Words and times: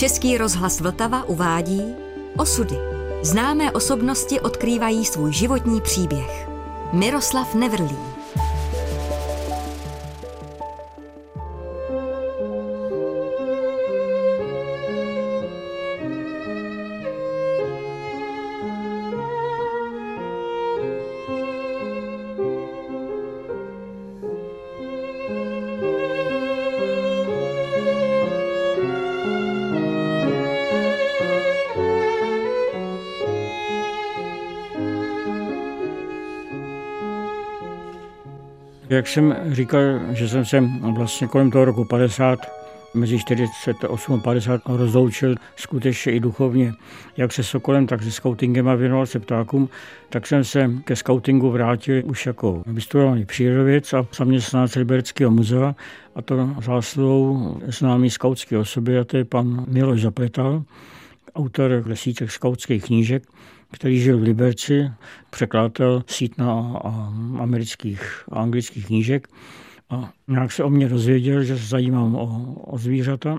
Český 0.00 0.38
rozhlas 0.38 0.80
Vltava 0.80 1.24
uvádí 1.24 1.94
Osudy. 2.36 2.76
Známé 3.22 3.72
osobnosti 3.72 4.40
odkrývají 4.40 5.04
svůj 5.04 5.32
životní 5.32 5.80
příběh. 5.80 6.48
Miroslav 6.92 7.54
Nevrlý. 7.54 8.09
Jak 39.00 39.08
jsem 39.08 39.36
říkal, 39.50 39.80
že 40.12 40.28
jsem 40.28 40.44
se 40.44 40.64
vlastně 40.92 41.26
kolem 41.26 41.50
toho 41.50 41.64
roku 41.64 41.84
50 41.84 42.38
mezi 42.94 43.18
48 43.18 44.14
a 44.14 44.18
50 44.18 44.60
rozloučil 44.66 45.34
skutečně 45.56 46.12
i 46.12 46.20
duchovně, 46.20 46.72
jak 47.16 47.32
se 47.32 47.42
Sokolem, 47.42 47.86
tak 47.86 48.02
se 48.02 48.10
scoutingem 48.10 48.68
a 48.68 48.74
věnoval 48.74 49.06
se 49.06 49.18
ptákům, 49.18 49.68
tak 50.08 50.26
jsem 50.26 50.44
se 50.44 50.70
ke 50.84 50.96
scoutingu 50.96 51.50
vrátil 51.50 52.02
už 52.04 52.26
jako 52.26 52.62
vystudovaný 52.66 53.24
přírodověc 53.24 53.92
a 53.92 54.06
zaměstnanec 54.16 54.74
Libereckého 54.74 55.30
muzea 55.30 55.74
a 56.14 56.22
to 56.22 56.54
zásluhou 56.62 57.56
známý 57.66 58.10
skautské 58.10 58.58
osoby 58.58 58.98
a 58.98 59.04
to 59.04 59.16
je 59.16 59.24
pan 59.24 59.64
Miloš 59.68 60.02
Zapletal, 60.02 60.62
autor 61.34 61.82
lesíček 61.86 62.30
skautských 62.30 62.84
knížek 62.84 63.22
který 63.70 64.00
žil 64.00 64.18
v 64.18 64.22
Liberci, 64.22 64.90
překladatel 65.30 66.02
sítna 66.06 66.52
a 66.84 67.12
amerických 67.38 68.24
a 68.32 68.40
anglických 68.40 68.86
knížek. 68.86 69.28
A 69.90 70.12
nějak 70.28 70.52
se 70.52 70.64
o 70.64 70.70
mě 70.70 70.88
dozvěděl, 70.88 71.44
že 71.44 71.58
se 71.58 71.66
zajímám 71.66 72.14
o, 72.14 72.54
o 72.54 72.78
zvířata 72.78 73.38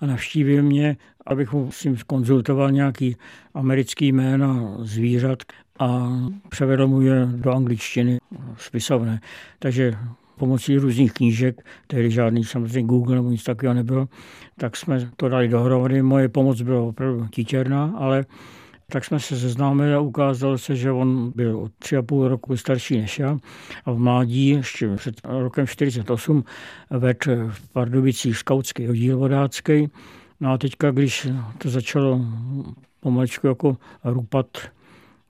a 0.00 0.06
navštívil 0.06 0.62
mě, 0.62 0.96
abych 1.26 1.52
mu 1.52 1.70
s 1.70 1.84
ním 1.84 1.96
konzultoval 2.06 2.70
nějaký 2.70 3.16
americký 3.54 4.12
jména 4.12 4.76
zvířat 4.78 5.42
a 5.78 6.08
převedl 6.48 6.86
mu 6.86 7.00
je 7.00 7.28
do 7.36 7.52
angličtiny 7.52 8.18
spisovné. 8.56 9.20
Takže 9.58 9.94
pomocí 10.36 10.76
různých 10.76 11.12
knížek, 11.12 11.62
tehdy 11.86 12.10
žádný 12.10 12.44
samozřejmě 12.44 12.88
Google 12.88 13.16
nebo 13.16 13.30
nic 13.30 13.44
takového 13.44 13.74
nebylo, 13.74 14.08
tak 14.56 14.76
jsme 14.76 15.10
to 15.16 15.28
dali 15.28 15.48
dohromady. 15.48 16.02
Moje 16.02 16.28
pomoc 16.28 16.62
byla 16.62 16.82
opravdu 16.82 17.26
titěrná, 17.30 17.94
ale 17.98 18.24
tak 18.90 19.04
jsme 19.04 19.20
se 19.20 19.36
seznámili 19.36 19.94
a 19.94 20.00
ukázalo 20.00 20.58
se, 20.58 20.76
že 20.76 20.92
on 20.92 21.32
byl 21.34 21.58
o 21.58 21.68
tři 21.78 21.96
a 21.96 22.02
půl 22.02 22.28
roku 22.28 22.56
starší 22.56 23.00
než 23.00 23.18
já 23.18 23.38
a 23.84 23.92
v 23.92 23.98
mládí, 23.98 24.48
ještě 24.48 24.96
před 24.96 25.20
rokem 25.24 25.66
48, 25.66 26.44
vedl 26.90 27.48
v 27.48 27.68
Pardubicích 27.72 28.36
skautský 28.36 28.88
oddíl 28.88 29.18
vodácký. 29.18 29.88
No 30.40 30.52
a 30.52 30.58
teďka, 30.58 30.90
když 30.90 31.28
to 31.58 31.70
začalo 31.70 32.20
pomaličku 33.00 33.46
jako 33.46 33.76
rupat 34.04 34.46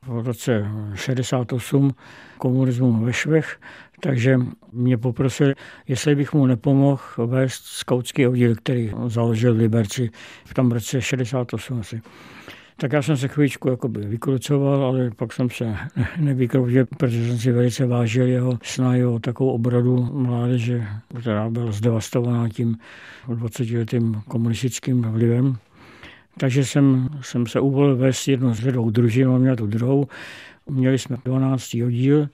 v 0.06 0.26
roce 0.26 0.66
68 0.94 1.94
komunismu 2.38 3.04
ve 3.04 3.12
Švech, 3.12 3.60
takže 4.00 4.38
mě 4.72 4.98
poprosil, 4.98 5.54
jestli 5.88 6.14
bych 6.14 6.32
mu 6.32 6.46
nepomohl 6.46 7.02
vést 7.26 7.64
skautský 7.64 8.26
oddíl, 8.26 8.54
který 8.54 8.92
založil 9.06 9.54
v 9.54 9.58
Liberci 9.58 10.10
v 10.44 10.54
tom 10.54 10.72
roce 10.72 11.02
68 11.02 11.80
asi. 11.80 12.02
Tak 12.80 12.92
já 12.92 13.02
jsem 13.02 13.16
se 13.16 13.28
chvíličku 13.28 13.68
jakoby 13.68 14.00
vykrucoval, 14.00 14.84
ale 14.84 15.10
pak 15.16 15.32
jsem 15.32 15.50
se 15.50 15.76
nevykroutil, 16.18 16.86
protože 16.96 17.28
jsem 17.28 17.38
si 17.38 17.52
velice 17.52 17.86
vážil 17.86 18.26
jeho 18.26 18.58
snahy 18.62 19.04
o 19.04 19.18
takovou 19.18 19.50
obradu 19.50 20.08
mládeže, 20.12 20.86
která 21.20 21.50
byla 21.50 21.72
zdevastovaná 21.72 22.48
tím 22.48 22.76
20-letým 23.28 24.22
komunistickým 24.28 25.02
vlivem. 25.02 25.56
Takže 26.38 26.64
jsem, 26.64 27.08
jsem 27.20 27.46
se 27.46 27.60
uvolil 27.60 27.96
vést 27.96 28.28
jednu 28.28 28.54
z 28.54 28.60
dvou 28.60 28.90
družin, 28.90 29.28
on 29.28 29.40
měl 29.40 29.56
tu 29.56 29.66
druhou. 29.66 30.08
Měli 30.70 30.98
jsme 30.98 31.16
12. 31.24 31.74
oddíl, 31.86 32.28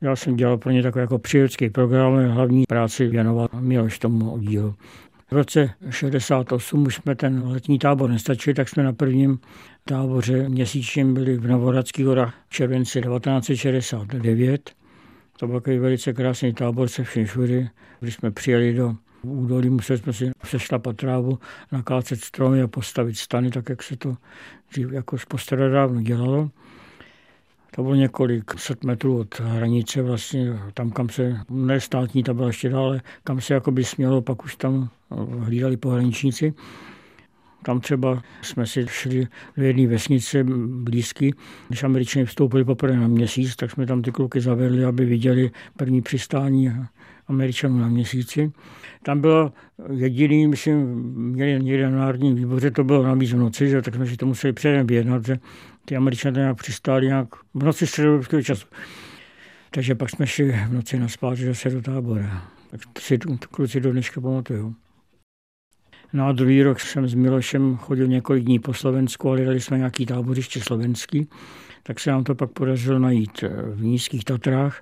já 0.00 0.16
jsem 0.16 0.36
dělal 0.36 0.58
pro 0.58 0.70
ně 0.70 0.82
takový 0.82 1.00
jako 1.00 1.18
přírodský 1.18 1.70
program, 1.70 2.28
hlavní 2.28 2.64
práci 2.68 3.06
věnoval 3.06 3.48
Miloš 3.60 3.98
tomu 3.98 4.30
oddílu. 4.30 4.74
V 5.32 5.34
roce 5.34 5.70
68 5.90 6.82
už 6.86 6.94
jsme 6.94 7.14
ten 7.14 7.42
letní 7.46 7.78
tábor 7.78 8.10
nestačili, 8.10 8.54
tak 8.54 8.68
jsme 8.68 8.82
na 8.82 8.92
prvním 8.92 9.38
táboře 9.84 10.48
měsíčním 10.48 11.14
byli 11.14 11.36
v 11.36 11.46
Novoradských 11.46 12.06
horách 12.06 12.34
v 12.48 12.54
červenci 12.54 13.00
1969. 13.00 14.70
To 15.38 15.46
byl 15.46 15.60
takový 15.60 15.78
velice 15.78 16.12
krásný 16.12 16.54
tábor 16.54 16.88
se 16.88 17.04
všem 17.04 17.24
všude. 17.24 17.68
Když 18.00 18.14
jsme 18.14 18.30
přijeli 18.30 18.74
do 18.74 18.94
údolí, 19.22 19.70
museli 19.70 19.98
jsme 19.98 20.12
si 20.12 20.30
sešlapat 20.44 20.96
trávu, 20.96 21.38
nakácet 21.72 22.20
stromy 22.20 22.62
a 22.62 22.68
postavit 22.68 23.16
stany, 23.18 23.50
tak 23.50 23.68
jak 23.68 23.82
se 23.82 23.96
to 23.96 24.16
dřív 24.70 24.92
jako 24.92 25.16
postradávno 25.28 26.02
dělalo. 26.02 26.50
To 27.76 27.82
bylo 27.82 27.94
několik 27.94 28.58
set 28.58 28.84
metrů 28.84 29.18
od 29.18 29.40
hranice, 29.40 30.02
vlastně 30.02 30.58
tam, 30.74 30.90
kam 30.90 31.08
se, 31.08 31.40
ne 31.50 31.80
státní, 31.80 32.22
ta 32.22 32.34
byla 32.34 32.46
ještě 32.46 32.68
dále, 32.68 33.00
kam 33.24 33.40
se 33.40 33.54
jakoby 33.54 33.84
smělo, 33.84 34.22
pak 34.22 34.44
už 34.44 34.56
tam 34.56 34.88
hlídali 35.38 35.76
pohraničníci. 35.76 36.54
Tam 37.62 37.80
třeba 37.80 38.22
jsme 38.42 38.66
si 38.66 38.86
šli 38.88 39.26
do 39.56 39.62
jedné 39.62 39.86
vesnice 39.86 40.44
blízky. 40.82 41.34
Když 41.68 41.82
američané 41.82 42.24
vstoupili 42.24 42.64
poprvé 42.64 42.96
na 42.96 43.08
měsíc, 43.08 43.56
tak 43.56 43.70
jsme 43.70 43.86
tam 43.86 44.02
ty 44.02 44.12
kluky 44.12 44.40
zavedli, 44.40 44.84
aby 44.84 45.04
viděli 45.04 45.50
první 45.76 46.02
přistání 46.02 46.72
američanů 47.28 47.78
na 47.78 47.88
měsíci. 47.88 48.52
Tam 49.02 49.20
bylo 49.20 49.52
jediný, 49.92 50.46
myslím, 50.46 50.76
měli 51.14 51.64
někde 51.64 51.90
na 51.90 51.98
národním 51.98 52.34
výboře, 52.34 52.70
to 52.70 52.84
bylo 52.84 53.02
navíc 53.02 53.32
v 53.32 53.36
noci, 53.36 53.68
že, 53.68 53.82
tak 53.82 53.94
jsme 53.94 54.06
si 54.06 54.16
to 54.16 54.26
museli 54.26 54.52
předem 54.52 54.86
vyjednat, 54.86 55.26
že 55.26 55.38
ty 55.84 55.96
američané 55.96 56.40
nějak 56.40 56.56
přistáli 56.56 57.06
nějak 57.06 57.28
v 57.54 57.64
noci 57.64 57.86
středověkého 57.86 58.42
času. 58.42 58.66
Takže 59.70 59.94
pak 59.94 60.10
jsme 60.10 60.26
šli 60.26 60.52
v 60.68 60.72
noci 60.72 60.98
na 60.98 61.08
spát 61.08 61.38
zase 61.38 61.70
do 61.70 61.82
tábora. 61.82 62.42
Tak 62.70 62.80
si 62.98 63.18
kluci 63.50 63.80
do 63.80 63.92
dneška 63.92 64.20
pamatuju. 64.20 64.74
No 66.12 66.32
druhý 66.32 66.62
rok 66.62 66.80
jsem 66.80 67.08
s 67.08 67.14
Milošem 67.14 67.76
chodil 67.76 68.06
několik 68.06 68.44
dní 68.44 68.58
po 68.58 68.74
Slovensku 68.74 69.30
a 69.30 69.32
hledali 69.32 69.60
jsme 69.60 69.78
nějaký 69.78 70.06
táboriště 70.06 70.60
slovenský. 70.60 71.28
Tak 71.82 72.00
se 72.00 72.10
nám 72.10 72.24
to 72.24 72.34
pak 72.34 72.50
podařilo 72.50 72.98
najít 72.98 73.42
v 73.74 73.82
Nízkých 73.82 74.24
Tatrách. 74.24 74.80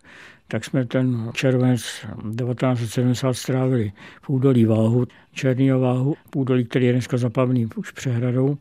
Tak 0.50 0.64
jsme 0.64 0.86
ten 0.86 1.30
červenec 1.34 1.82
1970 1.82 3.34
strávili 3.34 3.92
v 4.22 4.30
údolí 4.30 4.64
Váhu, 4.64 5.06
Černýho 5.32 5.80
Váhu, 5.80 6.14
v 6.32 6.36
údolí, 6.36 6.64
který 6.64 6.86
je 6.86 6.92
dneska 6.92 7.16
zaplavený 7.16 7.66
už 7.76 7.90
přehradou. 7.90 8.56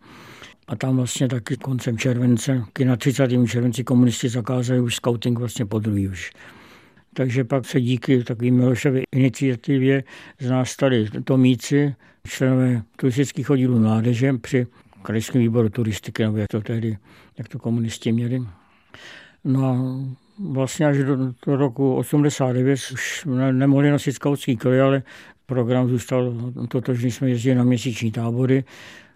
A 0.67 0.75
tam 0.75 0.95
vlastně 0.95 1.27
taky 1.27 1.57
koncem 1.57 1.97
července, 1.97 2.63
na 2.85 2.95
30. 2.95 3.29
červenci 3.47 3.83
komunisti 3.83 4.29
zakázali 4.29 4.79
už 4.79 4.95
scouting 4.95 5.39
vlastně 5.39 5.65
po 5.65 5.79
druhý 5.79 6.07
už. 6.07 6.31
Takže 7.13 7.43
pak 7.43 7.65
se 7.65 7.81
díky 7.81 8.23
takovým 8.23 8.55
Milošově 8.55 9.03
iniciativě 9.15 10.03
z 10.39 10.49
nás 10.49 10.69
stali 10.69 11.09
Tomíci, 11.23 11.95
členové 12.27 12.81
turistických 12.95 13.49
oddílů 13.49 13.79
mládeže 13.79 14.33
při 14.33 14.67
krajském 15.01 15.41
výboru 15.41 15.69
turistiky, 15.69 16.23
nebo 16.23 16.37
jak 16.37 16.47
to 16.47 16.61
tehdy, 16.61 16.97
jak 17.37 17.47
to 17.47 17.59
komunisti 17.59 18.11
měli. 18.11 18.41
No 19.43 19.65
a 19.65 19.75
vlastně 20.39 20.85
až 20.85 20.97
do, 20.97 21.17
do 21.45 21.55
roku 21.55 21.95
89 21.95 22.79
už 22.93 23.25
ne, 23.25 23.53
nemohli 23.53 23.91
nosit 23.91 24.13
skautský 24.13 24.57
kroj, 24.57 24.81
ale 24.81 25.03
program 25.45 25.89
zůstal 25.89 26.33
totožný, 26.67 27.11
jsme 27.11 27.29
jezdili 27.29 27.55
na 27.55 27.63
měsíční 27.63 28.11
tábory, 28.11 28.63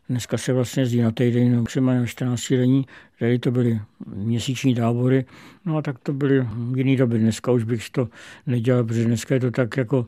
Dneska 0.09 0.37
se 0.37 0.53
vlastně 0.53 0.83
jezdí 0.83 1.01
na 1.01 1.11
týden, 1.11 1.55
no, 1.55 1.63
třeba 1.63 1.93
na 1.93 2.05
14 2.05 2.49
dení, 2.49 2.85
tady 3.19 3.39
to 3.39 3.51
byly 3.51 3.81
měsíční 4.05 4.75
tábory, 4.75 5.25
no 5.65 5.77
a 5.77 5.81
tak 5.81 5.99
to 5.99 6.13
byly 6.13 6.47
jiný 6.75 6.97
doby. 6.97 7.19
Dneska 7.19 7.51
už 7.51 7.63
bych 7.63 7.89
to 7.89 8.09
nedělal, 8.47 8.83
protože 8.83 9.05
dneska 9.05 9.33
je 9.33 9.39
to 9.39 9.51
tak 9.51 9.77
jako 9.77 10.05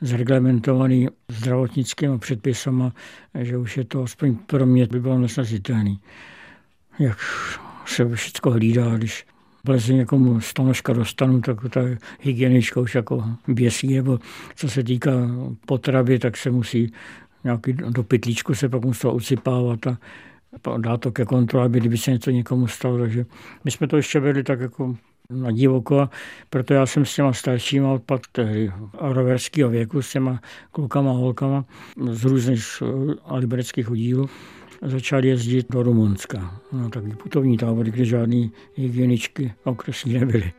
zreglementovaný 0.00 1.08
zdravotnickými 1.28 2.18
předpisama, 2.18 2.92
že 3.40 3.56
už 3.56 3.76
je 3.76 3.84
to 3.84 4.02
aspoň 4.02 4.36
pro 4.36 4.66
mě 4.66 4.86
by 4.86 5.00
bylo 5.00 5.18
nesnesitelný. 5.18 6.00
Jak 6.98 7.18
se 7.86 8.14
všechno 8.14 8.52
hlídá, 8.52 8.96
když 8.96 9.26
vleze 9.66 9.94
někomu 9.94 10.40
stanožka 10.40 10.92
dostanu, 10.92 11.40
tak 11.40 11.56
ta 11.70 11.80
hygienička 12.20 12.80
už 12.80 12.94
jako 12.94 13.24
běsí, 13.48 13.94
nebo 13.94 14.18
co 14.56 14.68
se 14.68 14.84
týká 14.84 15.10
potravy, 15.66 16.18
tak 16.18 16.36
se 16.36 16.50
musí 16.50 16.92
nějaký 17.44 17.72
do 17.72 18.02
pytlíčku 18.02 18.54
se 18.54 18.68
pak 18.68 18.84
muselo 18.84 19.14
usypávat 19.14 19.86
a 19.86 19.98
dá 20.78 20.96
to 20.96 21.12
ke 21.12 21.24
kontrole, 21.24 21.68
kdyby 21.68 21.98
se 21.98 22.10
něco 22.10 22.30
někomu 22.30 22.66
stalo. 22.66 22.98
Takže 22.98 23.26
my 23.64 23.70
jsme 23.70 23.86
to 23.86 23.96
ještě 23.96 24.20
vedli 24.20 24.42
tak 24.42 24.60
jako 24.60 24.96
na 25.30 25.50
divoko 25.50 26.08
proto 26.50 26.74
já 26.74 26.86
jsem 26.86 27.04
s 27.04 27.14
těma 27.14 27.32
staršíma 27.32 27.92
odpad 27.92 28.20
tehdy 28.32 28.72
roverského 29.00 29.70
věku, 29.70 30.02
s 30.02 30.12
těma 30.12 30.40
klukama 30.70 31.10
a 31.10 31.14
holkama 31.14 31.64
z 32.10 32.24
různých 32.24 32.82
libereckých 33.30 33.90
oddílů. 33.90 34.28
Začal 34.82 35.24
jezdit 35.24 35.66
do 35.70 35.82
Rumunska. 35.82 36.60
No, 36.72 36.90
takový 36.90 37.16
putovní 37.16 37.56
tábory, 37.56 37.90
kde 37.90 38.04
žádný 38.04 38.52
hygieničky 38.74 39.52
okresní 39.64 40.12
nebyly. 40.12 40.52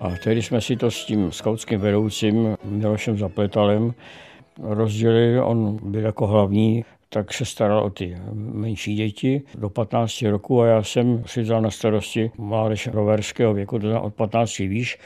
A 0.00 0.10
tehdy 0.24 0.42
jsme 0.42 0.60
si 0.60 0.76
to 0.76 0.90
s 0.90 1.04
tím 1.04 1.32
skautským 1.32 1.80
vedoucím 1.80 2.56
Milošem 2.64 3.18
Zapletalem 3.18 3.94
rozdělili. 4.62 5.40
On 5.40 5.78
byl 5.82 6.04
jako 6.04 6.26
hlavní, 6.26 6.84
tak 7.08 7.34
se 7.34 7.44
staral 7.44 7.84
o 7.84 7.90
ty 7.90 8.16
menší 8.32 8.94
děti 8.94 9.42
do 9.58 9.70
15 9.70 10.22
roku 10.22 10.62
a 10.62 10.66
já 10.66 10.82
jsem 10.82 11.22
si 11.26 11.42
vzal 11.42 11.62
na 11.62 11.70
starosti 11.70 12.30
mládež 12.38 12.86
roverského 12.86 13.54
věku, 13.54 13.78
to 13.78 14.02
od 14.02 14.14
15 14.14 14.58
výš. 14.58 14.98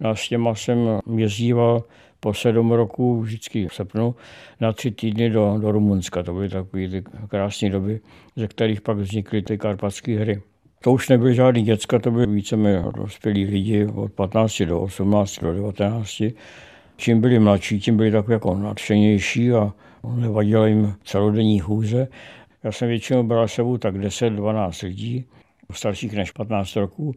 No 0.00 0.10
a 0.10 0.14
s 0.14 0.28
těma 0.28 0.54
jsem 0.54 1.00
jezdíval 1.16 1.84
po 2.20 2.34
sedm 2.34 2.72
roku, 2.72 3.20
vždycky 3.20 3.68
v 3.68 3.74
srpnu, 3.74 4.14
na 4.60 4.72
tři 4.72 4.90
týdny 4.90 5.30
do, 5.30 5.58
do 5.60 5.72
Rumunska. 5.72 6.22
To 6.22 6.32
byly 6.32 6.48
takové 6.48 6.88
ty 6.88 7.04
krásné 7.28 7.70
doby, 7.70 8.00
ze 8.36 8.48
kterých 8.48 8.80
pak 8.80 8.96
vznikly 8.96 9.42
ty 9.42 9.58
karpatské 9.58 10.18
hry. 10.18 10.42
To 10.80 10.92
už 10.92 11.08
nebyly 11.08 11.34
žádný 11.34 11.62
děcka, 11.62 11.98
to 11.98 12.10
byly 12.10 12.26
víceméně 12.26 12.84
dospělí 12.96 13.44
lidi 13.44 13.86
od 13.86 14.12
15 14.12 14.62
do 14.62 14.80
18 14.80 15.38
do 15.38 15.52
19. 15.52 16.22
Čím 16.96 17.20
byli 17.20 17.38
mladší, 17.38 17.80
tím 17.80 17.96
byli 17.96 18.10
tak 18.10 18.28
jako 18.28 18.54
nadšenější 18.54 19.52
a 19.52 19.72
nevadilo 20.14 20.66
jim 20.66 20.94
celodenní 21.04 21.58
chůze. 21.58 22.08
Já 22.64 22.72
jsem 22.72 22.88
většinou 22.88 23.22
bral 23.22 23.48
sebou 23.48 23.78
tak 23.78 23.96
10-12 23.96 24.86
lidí, 24.86 25.24
starších 25.72 26.12
než 26.12 26.30
15 26.30 26.76
roků. 26.76 27.14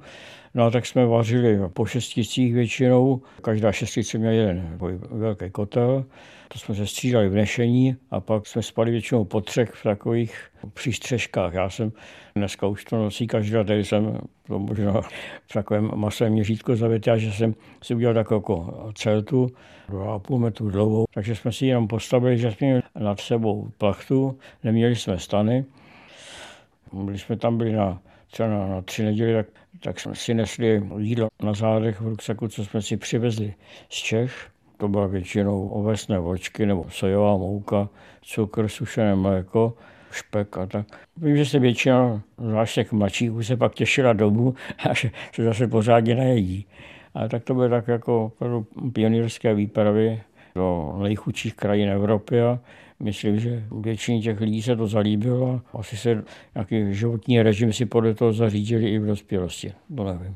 No 0.54 0.66
a 0.66 0.72
tak 0.72 0.86
jsme 0.86 1.06
vařili 1.06 1.60
po 1.74 1.86
šesticích 1.86 2.54
většinou. 2.54 3.22
Každá 3.42 3.72
šestice 3.72 4.18
měla 4.18 4.34
jeden 4.34 4.78
velký 5.12 5.50
kotel. 5.50 6.06
To 6.48 6.60
jsme 6.60 6.76
se 6.76 6.88
střídali 6.88 7.30
v 7.30 7.36
nešení 7.36 7.96
a 8.12 8.20
pak 8.20 8.48
jsme 8.48 8.64
spali 8.64 8.92
většinou 8.92 9.26
po 9.26 9.42
třech 9.42 9.72
v 9.72 9.84
takových 9.84 10.50
přístřežkách. 10.74 11.54
Já 11.54 11.70
jsem 11.70 11.92
dneska 12.36 12.68
už 12.68 12.86
to 12.86 12.98
nosí 12.98 13.28
každý, 13.28 13.52
tady 13.52 13.86
jsem 13.86 14.18
to 14.48 14.60
možná 14.60 15.02
v 15.48 15.54
takovém 15.54 15.92
masovém 15.96 16.34
měřítku 16.34 16.76
zavětěl, 16.76 17.18
že 17.18 17.32
jsem 17.32 17.56
si 17.84 17.96
udělal 17.96 18.14
takovou 18.14 18.40
jako 18.40 18.92
celtu, 18.96 19.48
2,5 19.90 20.38
metru 20.38 20.70
dlouhou, 20.70 21.06
takže 21.14 21.36
jsme 21.36 21.52
si 21.52 21.66
jenom 21.66 21.88
postavili, 21.88 22.38
že 22.38 22.52
jsme 22.52 22.68
měli 22.68 22.82
nad 23.00 23.20
sebou 23.20 23.72
plachtu, 23.78 24.40
neměli 24.64 24.96
jsme 24.96 25.20
stany. 25.20 25.66
Když 27.06 27.22
jsme 27.22 27.36
tam 27.36 27.58
byli 27.58 27.72
na, 27.74 28.02
třeba 28.32 28.50
na, 28.50 28.68
na 28.68 28.82
tři 28.82 29.04
neděli, 29.04 29.34
tak, 29.34 29.48
tak 29.80 30.00
jsme 30.00 30.16
si 30.16 30.34
nesli 30.34 30.84
jídlo 30.98 31.28
na 31.44 31.54
zádech 31.54 32.02
v 32.02 32.08
ruksaku, 32.08 32.48
co 32.48 32.66
jsme 32.66 32.82
si 32.82 32.98
přivezli 32.98 33.54
z 33.90 33.96
Čech 33.96 34.50
to 34.78 34.88
byla 34.88 35.08
většinou 35.08 35.68
ovesné 35.68 36.20
vočky 36.20 36.66
nebo 36.66 36.86
sojová 36.90 37.38
mouka, 37.38 37.90
cukr, 38.22 38.68
sušené 38.68 39.16
mléko, 39.16 39.74
špek 40.12 40.58
a 40.58 40.66
tak. 40.66 40.88
Vím, 41.18 41.38
že 41.38 41.46
se 41.46 41.60
většina, 41.60 42.22
zvlášť 42.38 42.76
těch 42.76 42.92
mladších, 42.92 43.32
se 43.42 43.58
pak 43.58 43.74
těšila 43.74 44.14
domů 44.14 44.56
a 44.90 44.94
že 44.94 45.12
se 45.36 45.44
zase 45.44 45.68
pořádně 45.68 46.16
najedí. 46.16 46.68
Ale 47.14 47.30
tak 47.30 47.44
to 47.44 47.54
bylo 47.54 47.70
tak 47.70 47.88
jako 47.88 48.32
pionýrské 48.94 49.54
výpravy 49.54 50.22
do 50.56 50.96
nejchudších 51.04 51.56
krajin 51.56 51.90
Evropy 51.90 52.42
a 52.42 52.60
myslím, 53.00 53.40
že 53.40 53.64
většině 53.72 54.22
těch 54.22 54.42
lidí 54.42 54.62
se 54.62 54.76
to 54.76 54.88
zalíbilo 54.88 55.62
a 55.74 55.78
asi 55.78 55.98
se 55.98 56.24
nějaký 56.56 56.94
životní 56.94 57.42
režim 57.42 57.74
si 57.74 57.86
podle 57.86 58.14
toho 58.14 58.34
zařídili 58.34 58.90
i 58.90 59.00
v 59.00 59.06
dospělosti. 59.06 59.74
To 59.96 60.04
nevím. 60.04 60.36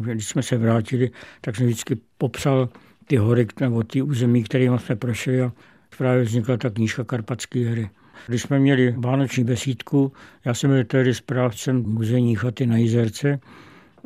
Když 0.00 0.28
jsme 0.28 0.42
se 0.42 0.58
vrátili, 0.58 1.10
tak 1.40 1.56
jsem 1.56 1.66
vždycky 1.66 1.96
popsal 2.18 2.68
ty 3.08 3.16
hory 3.16 3.46
nebo 3.60 3.82
ty 3.82 4.02
území, 4.02 4.42
kterými 4.42 4.78
jsme 4.78 4.96
prošli 4.96 5.42
a 5.42 5.52
právě 5.98 6.22
vznikla 6.22 6.56
ta 6.56 6.70
knížka 6.70 7.04
Karpatské 7.04 7.70
hry. 7.70 7.90
Když 8.26 8.42
jsme 8.42 8.58
měli 8.58 8.94
vánoční 8.98 9.44
besídku, 9.44 10.12
já 10.44 10.54
jsem 10.54 10.70
byl 10.70 10.84
tehdy 10.84 11.14
správcem 11.14 11.82
muzejní 11.82 12.34
chaty 12.34 12.66
na 12.66 12.76
Jizerce, 12.76 13.40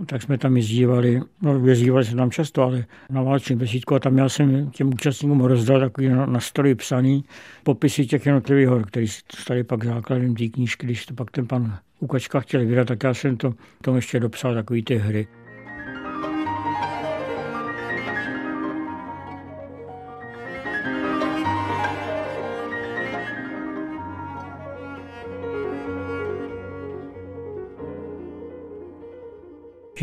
tak 0.07 0.23
jsme 0.23 0.39
tam 0.39 0.57
jezdívali, 0.57 1.23
no 1.43 1.67
jezdívali 1.67 2.05
jsme 2.05 2.17
tam 2.17 2.31
často, 2.31 2.63
ale 2.63 2.85
na 3.11 3.23
vánoční 3.23 3.57
besídku 3.57 3.95
a 3.95 3.99
tam 3.99 4.19
já 4.19 4.29
jsem 4.29 4.71
těm 4.71 4.89
účastníkům 4.89 5.41
rozdal 5.41 5.81
takový 5.81 6.09
na, 6.09 6.41
story 6.41 6.75
psaný 6.75 7.25
popisy 7.63 8.07
těch 8.07 8.27
jednotlivých 8.27 8.69
hor, 8.69 8.87
který 8.87 9.07
stali 9.37 9.65
pak 9.65 9.85
základem 9.85 10.35
té 10.35 10.49
knížky, 10.49 10.87
když 10.87 11.07
to 11.07 11.15
pak 11.15 11.31
ten 11.31 11.47
pan 11.47 11.79
Ukačka 12.01 12.41
chtěl 12.41 12.67
vydat, 12.67 12.89
tak 12.89 13.05
já 13.05 13.15
jsem 13.15 13.37
to 13.37 13.55
tomu 13.83 13.97
ještě 13.97 14.21
dopsal 14.21 14.55
takový 14.55 14.83
ty 14.83 14.97
hry. 14.97 15.27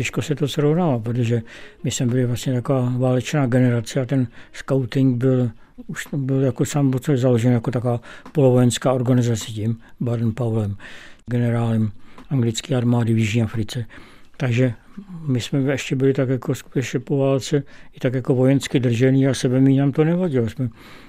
Těžko 0.00 0.22
se 0.22 0.34
to 0.34 0.48
srovnalo, 0.48 1.00
protože 1.00 1.42
my 1.84 1.90
jsme 1.90 2.06
byli 2.06 2.26
vlastně 2.26 2.52
taková 2.52 2.92
válečná 2.96 3.46
generace 3.46 4.00
a 4.00 4.04
ten 4.04 4.26
scouting 4.52 5.16
byl 5.16 5.50
už 5.86 6.06
byl 6.16 6.40
jako 6.40 6.64
sám 6.64 6.92
založen 7.14 7.52
jako 7.52 7.70
taková 7.70 8.00
polovojenská 8.32 8.92
organizace 8.92 9.44
tím 9.44 9.78
Baden 10.00 10.32
Paulem, 10.32 10.76
generálem 11.26 11.90
anglické 12.30 12.76
armády 12.76 13.14
v 13.14 13.18
Jižní 13.18 13.42
Africe. 13.42 13.84
Takže 14.36 14.72
my 15.26 15.40
jsme 15.40 15.72
ještě 15.72 15.96
byli 15.96 16.12
tak 16.12 16.28
jako 16.28 16.54
skutečně 16.54 17.00
po 17.00 17.18
válce 17.18 17.62
i 17.92 18.00
tak 18.00 18.14
jako 18.14 18.34
vojensky 18.34 18.80
držený 18.80 19.26
a 19.26 19.34
sebe 19.34 19.60
mi 19.60 19.76
nám 19.76 19.92
to 19.92 20.04
nevadilo. 20.04 20.48
Jsme 20.48 20.68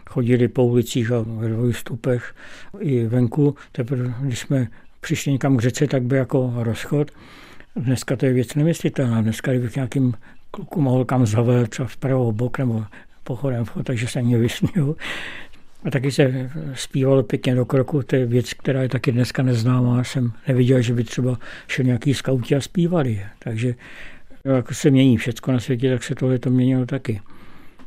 chodili 0.10 0.48
po 0.48 0.66
ulicích 0.66 1.12
a 1.12 1.20
ve 1.28 1.50
dvou 1.50 1.74
stupech 1.74 2.36
i 2.80 3.06
venku. 3.06 3.56
Teprve, 3.72 4.14
když 4.22 4.40
jsme 4.40 4.68
přišli 5.02 5.32
někam 5.32 5.58
k 5.58 5.62
řece, 5.62 5.88
tak 5.88 6.04
byl 6.04 6.18
jako 6.18 6.54
rozchod. 6.56 7.12
Dneska 7.76 8.16
to 8.16 8.26
je 8.26 8.34
věc 8.34 8.56
nemyslitelná. 8.56 9.22
Dneska, 9.22 9.52
kdybych 9.52 9.76
nějakým 9.76 10.14
klukům 10.52 10.84
mohl 10.84 11.06
kam 11.06 11.26
zavel, 11.26 11.68
třeba 11.68 11.88
vpravo 11.88 12.32
bok 12.32 12.58
nebo 12.58 12.86
pochodem 13.24 13.66
takže 13.84 14.08
se 14.08 14.22
mě 14.22 14.38
vysměl. 14.38 14.96
A 15.84 15.90
taky 15.92 16.12
se 16.12 16.52
zpívalo 16.74 17.24
pěkně 17.24 17.56
do 17.56 17.66
kroku, 17.66 18.04
to 18.04 18.16
je 18.16 18.26
věc, 18.26 18.54
která 18.54 18.82
je 18.82 18.90
taky 18.90 19.12
dneska 19.12 19.44
neznámá. 19.44 20.04
Jsem 20.04 20.32
neviděl, 20.48 20.82
že 20.82 20.94
by 20.94 21.04
třeba 21.04 21.40
šel 21.68 21.86
nějaký 21.86 22.14
skauti 22.14 22.56
a 22.56 22.62
zpívali. 22.62 23.22
Takže 23.40 23.76
jako 24.46 24.74
se 24.74 24.90
mění 24.90 25.18
všechno 25.18 25.54
na 25.54 25.60
světě, 25.60 25.90
tak 25.92 26.04
se 26.04 26.16
tohle 26.16 26.40
to 26.40 26.50
měnilo 26.50 26.86
taky. 26.86 27.22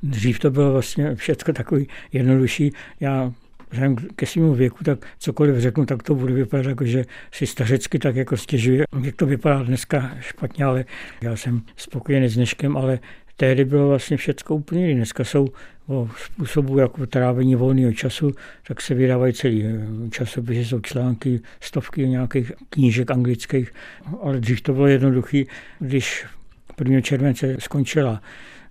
Dřív 0.02 0.38
to 0.38 0.50
bylo 0.50 0.72
vlastně 0.72 1.14
všechno 1.14 1.54
takový 1.54 1.88
jednodušší. 2.12 2.72
Já 3.00 3.32
vzhledem 3.74 3.96
ke 4.16 4.26
svému 4.26 4.54
věku, 4.54 4.84
tak 4.84 5.06
cokoliv 5.18 5.56
řeknu, 5.56 5.86
tak 5.86 6.02
to 6.02 6.14
bude 6.14 6.34
vypadat 6.34 6.66
jako, 6.66 6.84
že 6.84 7.04
si 7.32 7.46
stařecky 7.46 7.98
tak 7.98 8.16
jako 8.16 8.36
stěžuje. 8.36 8.84
Jak 9.02 9.16
to 9.16 9.26
vypadá 9.26 9.62
dneska 9.62 10.16
špatně, 10.20 10.64
ale 10.64 10.84
já 11.20 11.36
jsem 11.36 11.62
spokojený 11.76 12.28
s 12.28 12.34
dneškem, 12.34 12.76
ale 12.76 12.98
tehdy 13.36 13.64
bylo 13.64 13.88
vlastně 13.88 14.16
všechno 14.16 14.56
úplně 14.56 14.86
jiné. 14.86 14.94
Dneska 14.94 15.24
jsou 15.24 15.48
o 15.86 16.08
způsobu 16.16 16.78
jako 16.78 17.06
trávení 17.06 17.54
volného 17.54 17.92
času, 17.92 18.32
tak 18.66 18.80
se 18.80 18.94
vydávají 18.94 19.32
celý 19.32 19.64
eh, 19.64 20.10
časopisy, 20.10 20.64
jsou 20.64 20.80
články, 20.80 21.40
stovky 21.60 22.08
nějakých 22.08 22.52
knížek 22.70 23.10
anglických, 23.10 23.72
ale 24.22 24.40
dřív 24.40 24.60
to 24.60 24.72
bylo 24.72 24.86
jednoduché, 24.86 25.42
když 25.78 26.26
1. 26.78 27.00
července 27.00 27.56
skončila 27.58 28.22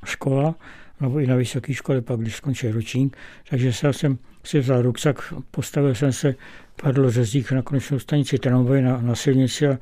škola, 0.06 0.56
nebo 1.04 1.20
i 1.20 1.28
na 1.28 1.36
vysoké 1.36 1.74
škole, 1.74 2.02
pak 2.02 2.20
když 2.20 2.36
skončil 2.36 2.72
ročník, 2.72 3.18
takže 3.50 3.74
se 3.74 3.94
jsem 3.94 4.18
si 4.44 4.60
vzal 4.60 4.82
ruksak, 4.82 5.34
postavil 5.52 5.96
jsem 5.96 6.14
se 6.14 6.36
padl 6.82 7.12
řezík 7.12 7.52
na 7.52 7.62
konečnou 7.62 8.00
stanici 8.00 8.38
tramvaje 8.38 8.82
na, 8.82 9.02
na 9.02 9.16
silnici 9.16 9.68
a, 9.68 9.78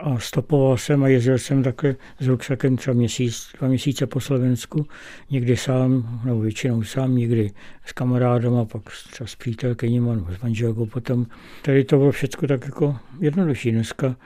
a 0.00 0.18
stopoval 0.18 0.76
jsem 0.76 1.04
a 1.04 1.08
jezdil 1.08 1.38
jsem 1.38 1.62
takhle 1.62 1.96
s 2.20 2.26
ruksakem 2.26 2.76
třeba 2.76 2.94
měsíc, 2.94 3.48
dva 3.58 3.68
měsíce 3.68 4.06
po 4.06 4.20
Slovensku, 4.20 4.86
někdy 5.30 5.56
sám, 5.56 6.20
nebo 6.24 6.40
většinou 6.40 6.82
sám, 6.82 7.16
někdy 7.16 7.50
s 7.84 7.92
kamarádem 7.92 8.54
a 8.54 8.64
pak 8.64 8.82
třeba 9.12 9.26
s 9.26 9.34
přítelkyním 9.34 10.04
nebo 10.04 10.32
s 10.32 10.40
manželkou 10.42 10.86
potom. 10.86 11.26
Tady 11.62 11.84
to 11.84 11.96
bylo 11.96 12.10
všechno 12.10 12.48
tak 12.48 12.64
jako 12.64 12.96
jednodušší 13.20 13.72
dneska. 13.72 14.16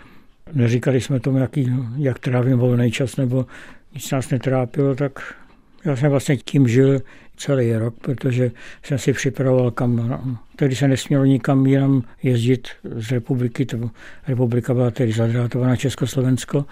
Neříkali 0.53 1.01
jsme 1.01 1.21
tomu, 1.21 1.39
jaký, 1.39 1.73
jak 1.97 2.19
trávím 2.19 2.59
volný 2.59 2.91
čas, 2.91 3.17
nebo 3.17 3.47
nic 3.95 4.11
nás 4.11 4.31
netrápilo, 4.31 4.95
tak 4.95 5.35
já 5.85 5.97
jsem 5.97 6.11
vlastně 6.11 6.37
tím 6.37 6.69
žil 6.69 7.01
celý 7.37 7.77
rok, 7.77 7.95
protože 8.01 8.51
jsem 8.83 8.99
si 8.99 9.13
připravoval 9.13 9.71
kam. 9.71 10.39
Tehdy 10.57 10.77
se 10.77 10.89
nesmělo 10.89 11.25
nikam 11.25 11.67
jinam 11.67 12.03
jezdit 12.23 12.69
z 12.85 13.13
republiky. 13.13 13.67
To 13.67 13.91
republika 14.29 14.75
byla 14.75 14.91
tedy 14.91 15.13
zadrátovaná 15.13 15.77
Československo 15.77 16.65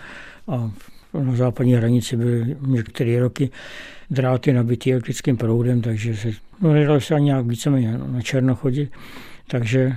a 0.49 0.71
na 1.23 1.37
západní 1.37 1.75
hranici 1.75 2.17
byly 2.17 2.57
některé 2.67 3.21
roky 3.21 3.51
dráty 4.11 4.53
nabitý 4.53 4.93
elektrickým 4.93 5.37
proudem, 5.37 5.81
takže 5.81 6.17
se, 6.17 6.31
no, 6.61 6.73
nedalo 6.73 7.01
se 7.01 7.15
ani 7.15 7.25
nějak 7.25 7.47
víceméně 7.47 7.99
na 7.99 8.23
černo 8.23 8.55
chodit. 8.55 8.93
Takže 9.47 9.93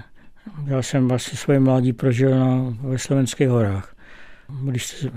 já 0.66 0.82
jsem 0.82 1.08
vlastně 1.08 1.38
svoje 1.38 1.60
mládí 1.60 1.94
prožil 1.94 2.40
na, 2.40 2.76
ve 2.82 2.98
Slovenských 2.98 3.50
horách. 3.50 3.91
Když 4.64 4.86
jste 4.86 5.12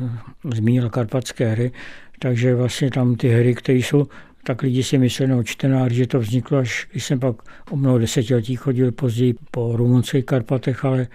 zmínil 0.54 0.90
karpatské 0.90 1.48
hry, 1.48 1.72
takže 2.18 2.54
vlastně 2.54 2.90
tam 2.90 3.16
ty 3.16 3.28
hry, 3.28 3.54
které 3.54 3.78
jsou, 3.78 4.06
tak 4.44 4.62
lidi 4.62 4.82
si 4.82 4.98
mysleli, 4.98 5.32
no 5.32 5.42
čtenář, 5.42 5.92
že 5.92 6.06
to 6.06 6.20
vzniklo 6.20 6.58
až, 6.58 6.88
když 6.90 7.04
jsem 7.04 7.20
pak 7.20 7.36
o 7.70 7.76
mnoho 7.76 7.98
desetiletí 7.98 8.56
chodil 8.56 8.92
později 8.92 9.34
po 9.50 9.76
rumunských 9.76 10.24
Karpatech, 10.24 10.84
ale 10.84 11.06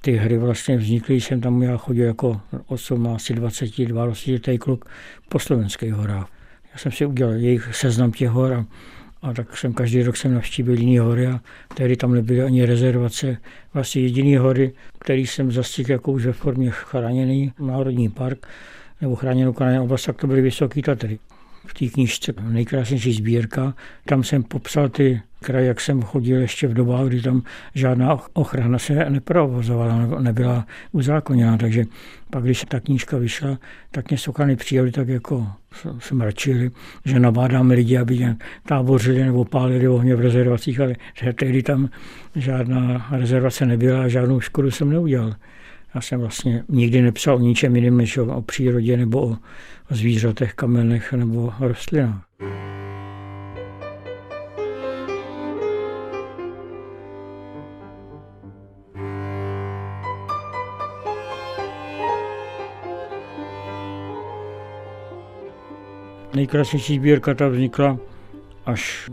ty 0.00 0.12
hry 0.12 0.38
vlastně 0.38 0.76
vznikly, 0.76 1.20
jsem 1.20 1.40
tam 1.40 1.62
já 1.62 1.76
chodil 1.76 2.06
jako 2.06 2.40
18, 2.66 3.32
20, 3.32 3.78
22 3.78 4.58
kluk 4.58 4.84
po 5.28 5.38
slovenských 5.38 5.92
horách. 5.92 6.28
Já 6.72 6.78
jsem 6.78 6.92
si 6.92 7.06
udělal 7.06 7.34
jejich 7.34 7.74
seznam 7.76 8.12
těch 8.12 8.30
hor 8.30 8.52
a, 8.52 8.66
a 9.22 9.32
tak 9.32 9.56
jsem 9.56 9.72
každý 9.72 10.02
rok 10.02 10.16
jsem 10.16 10.34
navštívil 10.34 10.78
jiný 10.78 10.98
hory 10.98 11.26
a 11.26 11.40
tehdy 11.74 11.96
tam 11.96 12.14
nebyly 12.14 12.42
ani 12.42 12.66
rezervace. 12.66 13.36
Vlastně 13.74 14.02
jediný 14.02 14.36
hory, 14.36 14.72
který 14.98 15.26
jsem 15.26 15.52
zastihl 15.52 15.92
jako 15.92 16.12
už 16.12 16.26
ve 16.26 16.32
formě 16.32 16.70
chráněný 16.70 17.52
národní 17.58 18.08
park 18.08 18.46
nebo 19.00 19.16
chráněnou 19.16 19.52
krajinnou 19.52 19.84
oblast, 19.84 20.02
tak 20.02 20.16
to 20.16 20.26
byly 20.26 20.40
Vysoké 20.40 20.82
Tatry 20.82 21.18
v 21.68 21.74
té 21.74 21.86
knižce 21.86 22.32
nejkrásnější 22.40 23.12
sbírka. 23.12 23.74
Tam 24.04 24.24
jsem 24.24 24.42
popsal 24.42 24.88
ty 24.88 25.20
kraje, 25.40 25.66
jak 25.66 25.80
jsem 25.80 26.02
chodil 26.02 26.40
ještě 26.40 26.68
v 26.68 26.74
dobách, 26.74 27.06
kdy 27.06 27.22
tam 27.22 27.42
žádná 27.74 28.18
ochrana 28.32 28.78
se 28.78 29.10
neprovozovala, 29.10 30.06
nebyla 30.20 30.66
uzákoněná, 30.92 31.56
takže 31.56 31.84
pak, 32.30 32.44
když 32.44 32.64
ta 32.68 32.80
knížka 32.80 33.18
vyšla, 33.18 33.58
tak 33.90 34.10
mě 34.10 34.18
sokany 34.18 34.56
přijali 34.56 34.92
tak 34.92 35.08
jako 35.08 35.46
se 35.98 36.14
mračili, 36.14 36.70
že 37.04 37.20
nabádáme 37.20 37.74
lidi, 37.74 37.98
aby 37.98 38.26
tábořili 38.66 39.24
nebo 39.24 39.44
pálili 39.44 39.88
ohně 39.88 40.16
v 40.16 40.20
rezervacích, 40.20 40.80
ale 40.80 40.94
že 41.14 41.32
tehdy 41.32 41.62
tam 41.62 41.88
žádná 42.36 43.08
rezervace 43.10 43.66
nebyla 43.66 44.02
a 44.02 44.08
žádnou 44.08 44.40
škodu 44.40 44.70
jsem 44.70 44.90
neudělal. 44.90 45.34
Já 45.94 46.00
jsem 46.00 46.20
vlastně 46.20 46.64
nikdy 46.68 47.02
nepsal 47.02 47.36
o 47.36 47.38
ničem 47.38 47.76
jiném 47.76 47.96
než 47.96 48.16
o, 48.16 48.26
o 48.26 48.42
přírodě 48.42 48.96
nebo 48.96 49.22
o, 49.22 49.36
o 49.90 49.94
zvířatech, 49.94 50.54
kamenech 50.54 51.12
nebo 51.12 51.52
rostlinách. 51.60 52.24
Nejkrásnější 66.34 66.96
sbírka 66.96 67.34
ta 67.34 67.48
vznikla 67.48 67.98
až 68.66 69.10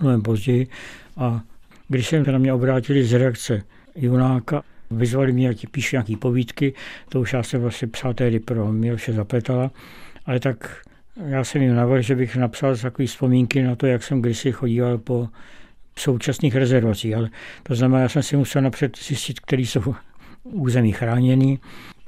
mnohem 0.00 0.22
později 0.22 0.66
a 1.16 1.40
když 1.88 2.08
se 2.08 2.22
na 2.22 2.38
mě 2.38 2.52
obrátili 2.52 3.04
z 3.04 3.12
reakce 3.12 3.62
Junáka, 3.96 4.62
Vyzvali 4.94 5.32
mě, 5.32 5.48
ať 5.48 5.66
píšu 5.70 5.96
nějaké 5.96 6.16
povídky, 6.16 6.74
to 7.08 7.20
už 7.20 7.32
já 7.32 7.42
jsem 7.42 7.60
vlastně 7.60 7.88
psal 7.88 8.14
tehdy 8.14 8.40
pro 8.40 8.72
Miloše 8.72 9.12
Zapletala, 9.12 9.70
ale 10.26 10.40
tak 10.40 10.76
já 11.26 11.44
jsem 11.44 11.62
jim 11.62 11.74
navrhl, 11.74 12.02
že 12.02 12.16
bych 12.16 12.36
napsal 12.36 12.76
takové 12.76 13.06
vzpomínky 13.06 13.62
na 13.62 13.76
to, 13.76 13.86
jak 13.86 14.02
jsem 14.02 14.22
kdysi 14.22 14.52
chodíval 14.52 14.98
po 14.98 15.28
současných 15.98 16.56
rezervacích, 16.56 17.14
ale 17.14 17.30
to 17.62 17.74
znamená, 17.74 18.02
já 18.02 18.08
jsem 18.08 18.22
si 18.22 18.36
musel 18.36 18.62
napřed 18.62 18.98
zjistit, 18.98 19.40
které 19.40 19.62
jsou 19.62 19.94
území 20.44 20.92
chráněný, 20.92 21.58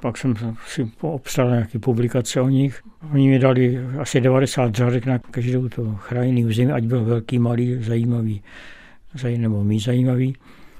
pak 0.01 0.17
jsem 0.17 0.33
si 0.67 0.91
obstal 1.01 1.49
nějaké 1.49 1.79
publikace 1.79 2.41
o 2.41 2.49
nich. 2.49 2.81
Oni 3.13 3.29
mi 3.29 3.39
dali 3.39 3.79
asi 3.99 4.21
90 4.21 4.75
řádek 4.75 5.05
na 5.05 5.19
každou 5.19 5.69
to 5.69 5.95
chráněný 5.95 6.45
území, 6.45 6.71
ať 6.71 6.83
byl 6.83 7.03
velký, 7.03 7.39
malý, 7.39 7.83
zajímavý, 7.83 8.41
zajímavý 9.13 9.41
nebo 9.41 9.63
mý 9.63 9.79
zajímavý. 9.79 10.35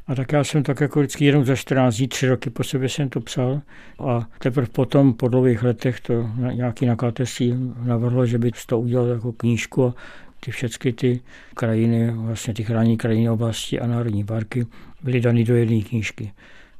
A 0.07 0.15
tak 0.15 0.31
já 0.31 0.43
jsem 0.43 0.63
tak 0.63 0.81
jako 0.81 0.99
vždycky 0.99 1.25
jenom 1.25 1.45
za 1.45 1.55
14 1.55 1.95
dní, 1.95 2.07
tři 2.07 2.27
roky 2.27 2.49
po 2.49 2.63
sobě 2.63 2.89
jsem 2.89 3.09
to 3.09 3.21
psal 3.21 3.61
a 3.99 4.27
teprve 4.39 4.67
potom 4.67 5.13
po 5.13 5.27
dlouhých 5.27 5.63
letech 5.63 5.99
to 5.99 6.29
nějaký 6.53 6.85
nakladatelství 6.85 7.73
navrhlo, 7.83 8.25
že 8.25 8.37
by 8.37 8.51
to 8.65 8.79
udělal 8.79 9.07
jako 9.07 9.31
knížku 9.31 9.85
a 9.85 9.95
ty 10.39 10.51
všechny 10.51 10.93
ty 10.93 11.21
krajiny, 11.55 12.11
vlastně 12.11 12.53
ty 12.53 12.63
chrání 12.63 12.97
krajiny 12.97 13.29
oblasti 13.29 13.79
a 13.79 13.87
národní 13.87 14.23
parky 14.23 14.65
byly 15.03 15.21
dány 15.21 15.43
do 15.43 15.55
jedné 15.55 15.81
knížky. 15.81 16.31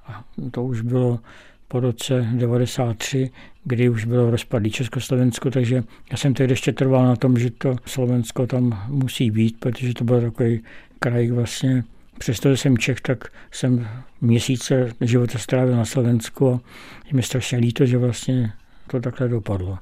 A 0.07 0.23
to 0.51 0.63
už 0.63 0.81
bylo 0.81 1.19
po 1.67 1.79
roce 1.79 2.27
93, 2.33 3.29
kdy 3.63 3.89
už 3.89 4.05
bylo 4.05 4.31
rozpadlý 4.31 4.71
Československo, 4.71 5.51
takže 5.51 5.83
já 6.11 6.17
jsem 6.17 6.33
tehdy 6.33 6.51
ještě 6.51 6.71
trval 6.71 7.05
na 7.05 7.15
tom, 7.15 7.39
že 7.39 7.51
to 7.51 7.75
Slovensko 7.85 8.47
tam 8.47 8.83
musí 8.87 9.31
být, 9.31 9.59
protože 9.59 9.93
to 9.93 10.03
byl 10.03 10.21
takový 10.21 10.61
kraj 10.99 11.31
vlastně 11.31 11.83
Přestože 12.17 12.57
jsem 12.57 12.77
Čech, 12.77 13.01
tak 13.01 13.27
jsem 13.51 13.87
měsíce 14.21 14.93
života 15.01 15.37
strávil 15.37 15.75
na 15.75 15.85
Slovensku 15.85 16.53
a 16.53 16.59
je 17.05 17.13
mi 17.13 17.23
strašně 17.23 17.57
líto, 17.57 17.85
že 17.85 17.97
vlastně 17.97 18.53
to 18.87 18.99
takhle 18.99 19.27
dopadlo. 19.27 19.77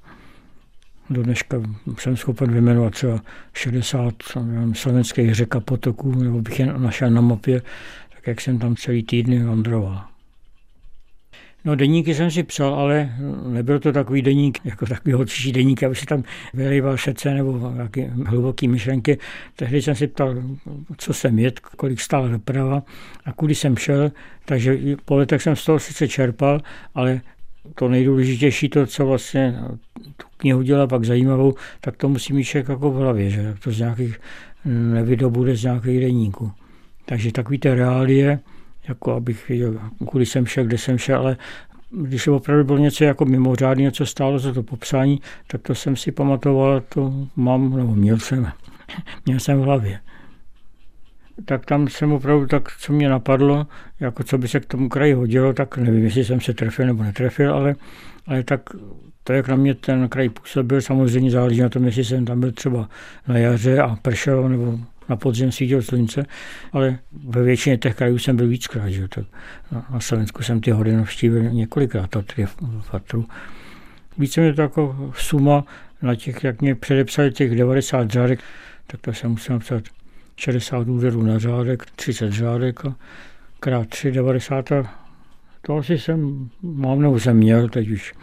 Do 1.10 1.24
dneška 1.24 1.62
jsem 2.00 2.18
schopen 2.18 2.52
vyjmenovat 2.52 2.94
třeba 2.94 3.22
60 3.54 4.14
nevím, 4.44 4.76
slovenských 4.76 5.36
řek 5.36 5.56
a 5.56 5.60
potoků, 5.60 6.16
nebo 6.16 6.42
bych 6.42 6.60
je 6.60 6.66
našel 6.66 7.10
na 7.10 7.22
mapě, 7.22 7.62
tak 8.16 8.28
jak 8.28 8.42
jsem 8.42 8.60
tam 8.60 8.76
celý 8.76 9.04
týdny 9.04 9.44
vandroval. 9.44 10.15
No 11.66 11.76
deníky 11.76 12.16
jsem 12.16 12.32
si 12.32 12.44
psal, 12.44 12.74
ale 12.74 13.16
nebyl 13.48 13.80
to 13.80 13.92
takový 13.92 14.22
deník, 14.22 14.60
jako 14.64 14.86
takový 14.86 15.14
holčičí 15.14 15.52
deník, 15.52 15.84
aby 15.84 15.96
si 15.96 16.06
tam 16.06 16.24
vylejval 16.54 16.98
šece 16.98 17.34
nebo 17.34 17.72
nějaké 17.76 18.12
hluboký 18.26 18.68
myšlenky. 18.68 19.18
Tehdy 19.56 19.82
jsem 19.82 19.96
si 19.96 20.08
ptal, 20.08 20.36
co 20.98 21.14
jsem 21.14 21.40
jet, 21.40 21.60
kolik 21.60 22.02
stála 22.02 22.28
doprava 22.28 22.84
a 23.26 23.34
kudy 23.34 23.56
jsem 23.56 23.78
šel, 23.78 24.12
takže 24.46 24.78
po 25.06 25.16
letech 25.16 25.42
jsem 25.42 25.56
z 25.56 25.66
toho 25.66 25.80
sice 25.80 26.08
čerpal, 26.08 26.62
ale 26.96 27.22
to 27.76 27.90
nejdůležitější, 27.90 28.70
to, 28.70 28.86
co 28.86 29.06
vlastně 29.06 29.60
tu 30.18 30.26
knihu 30.38 30.62
dělá 30.62 30.88
pak 30.88 31.06
zajímavou, 31.06 31.54
tak 31.82 31.98
to 31.98 32.10
musí 32.10 32.34
mít 32.34 32.44
člověk 32.44 32.70
jako 32.70 32.92
v 32.92 32.96
hlavě, 32.96 33.30
že 33.30 33.56
to 33.64 33.72
z 33.72 33.80
nějakých 33.80 34.20
nevydobude 34.66 35.56
z 35.56 35.64
nějakých 35.64 36.00
deníků. 36.00 36.52
Takže 37.06 37.32
takový 37.32 37.60
ty 37.60 37.74
reálie, 37.74 38.40
jako 38.88 39.14
abych 39.14 39.50
věděl, 39.50 39.80
kudy 40.06 40.26
jsem 40.26 40.46
šel, 40.46 40.66
kde 40.66 40.78
jsem 40.78 40.98
šel, 40.98 41.20
ale 41.20 41.38
když 41.92 42.28
opravdu 42.28 42.64
bylo 42.64 42.78
něco 42.78 43.04
jako 43.04 43.26
mimořádné, 43.26 43.84
něco 43.84 44.06
stálo 44.06 44.40
za 44.40 44.54
to 44.54 44.64
popsání, 44.64 45.22
tak 45.48 45.62
to 45.62 45.76
jsem 45.76 45.96
si 45.96 46.12
pamatoval, 46.12 46.82
to 46.82 47.14
mám, 47.36 47.78
nebo 47.78 47.96
měl 47.96 48.20
jsem, 48.20 48.52
měl 49.26 49.40
jsem 49.40 49.60
v 49.60 49.64
hlavě. 49.64 50.00
Tak 51.46 51.66
tam 51.66 51.88
jsem 51.88 52.12
opravdu 52.12 52.48
tak, 52.48 52.78
co 52.78 52.94
mě 52.94 53.10
napadlo, 53.10 53.68
jako 54.00 54.24
co 54.24 54.38
by 54.38 54.48
se 54.48 54.60
k 54.60 54.66
tomu 54.66 54.90
kraji 54.90 55.14
hodilo, 55.14 55.54
tak 55.54 55.78
nevím, 55.78 56.04
jestli 56.04 56.26
jsem 56.26 56.42
se 56.42 56.54
trefil 56.54 56.86
nebo 56.86 57.04
netrefil, 57.04 57.54
ale, 57.54 57.76
ale 58.28 58.44
tak 58.44 58.62
to, 59.24 59.34
jak 59.34 59.48
na 59.48 59.56
mě 59.56 59.76
ten 59.76 60.10
kraj 60.10 60.30
působil, 60.30 60.82
samozřejmě 60.82 61.32
záleží 61.32 61.62
na 61.62 61.70
tom, 61.70 61.86
jestli 61.86 62.06
jsem 62.06 62.26
tam 62.26 62.40
byl 62.40 62.52
třeba 62.52 62.90
na 63.28 63.38
jaře 63.38 63.80
a 63.80 63.96
pršelo, 63.96 64.50
nebo 64.50 64.80
na 65.10 65.16
podzim 65.16 65.52
svítil 65.52 65.82
slunce, 65.82 66.26
ale 66.72 67.00
ve 67.28 67.44
většině 67.44 67.78
těch 67.78 67.96
krajů 67.96 68.18
jsem 68.18 68.36
byl 68.36 68.48
víckrát. 68.48 68.90
Že? 68.90 69.08
Tak 69.08 69.26
na 69.90 70.00
Slovensku 70.00 70.44
jsem 70.44 70.62
ty 70.62 70.72
hory 70.72 70.94
navštívil 70.94 71.44
několikrát, 71.44 72.10
Tatry 72.10 72.46
v 72.46 72.56
Fatru. 72.82 73.26
Více 74.18 74.42
mě 74.42 74.54
to 74.54 74.62
jako 74.62 75.12
suma 75.18 75.66
na 76.02 76.16
těch, 76.16 76.44
jak 76.44 76.62
mě 76.62 76.76
předepsali 76.76 77.32
těch 77.32 77.56
90 77.56 78.12
řádek, 78.12 78.40
tak 78.88 79.02
to 79.02 79.14
jsem 79.14 79.32
musel 79.32 79.56
napsat 79.56 79.84
60 80.36 80.88
úderů 80.88 81.24
na 81.24 81.40
řádek, 81.40 81.86
30 81.96 82.32
řádek 82.32 82.86
a 82.86 82.96
krát 83.60 83.90
3, 83.90 84.12
90. 84.12 84.70
To 85.62 85.78
asi 85.78 86.00
jsem, 86.00 86.50
mám 86.62 87.02
nebo 87.02 87.20
jsem 87.20 87.38
měl, 87.38 87.70
teď 87.70 87.90
už 87.90 88.14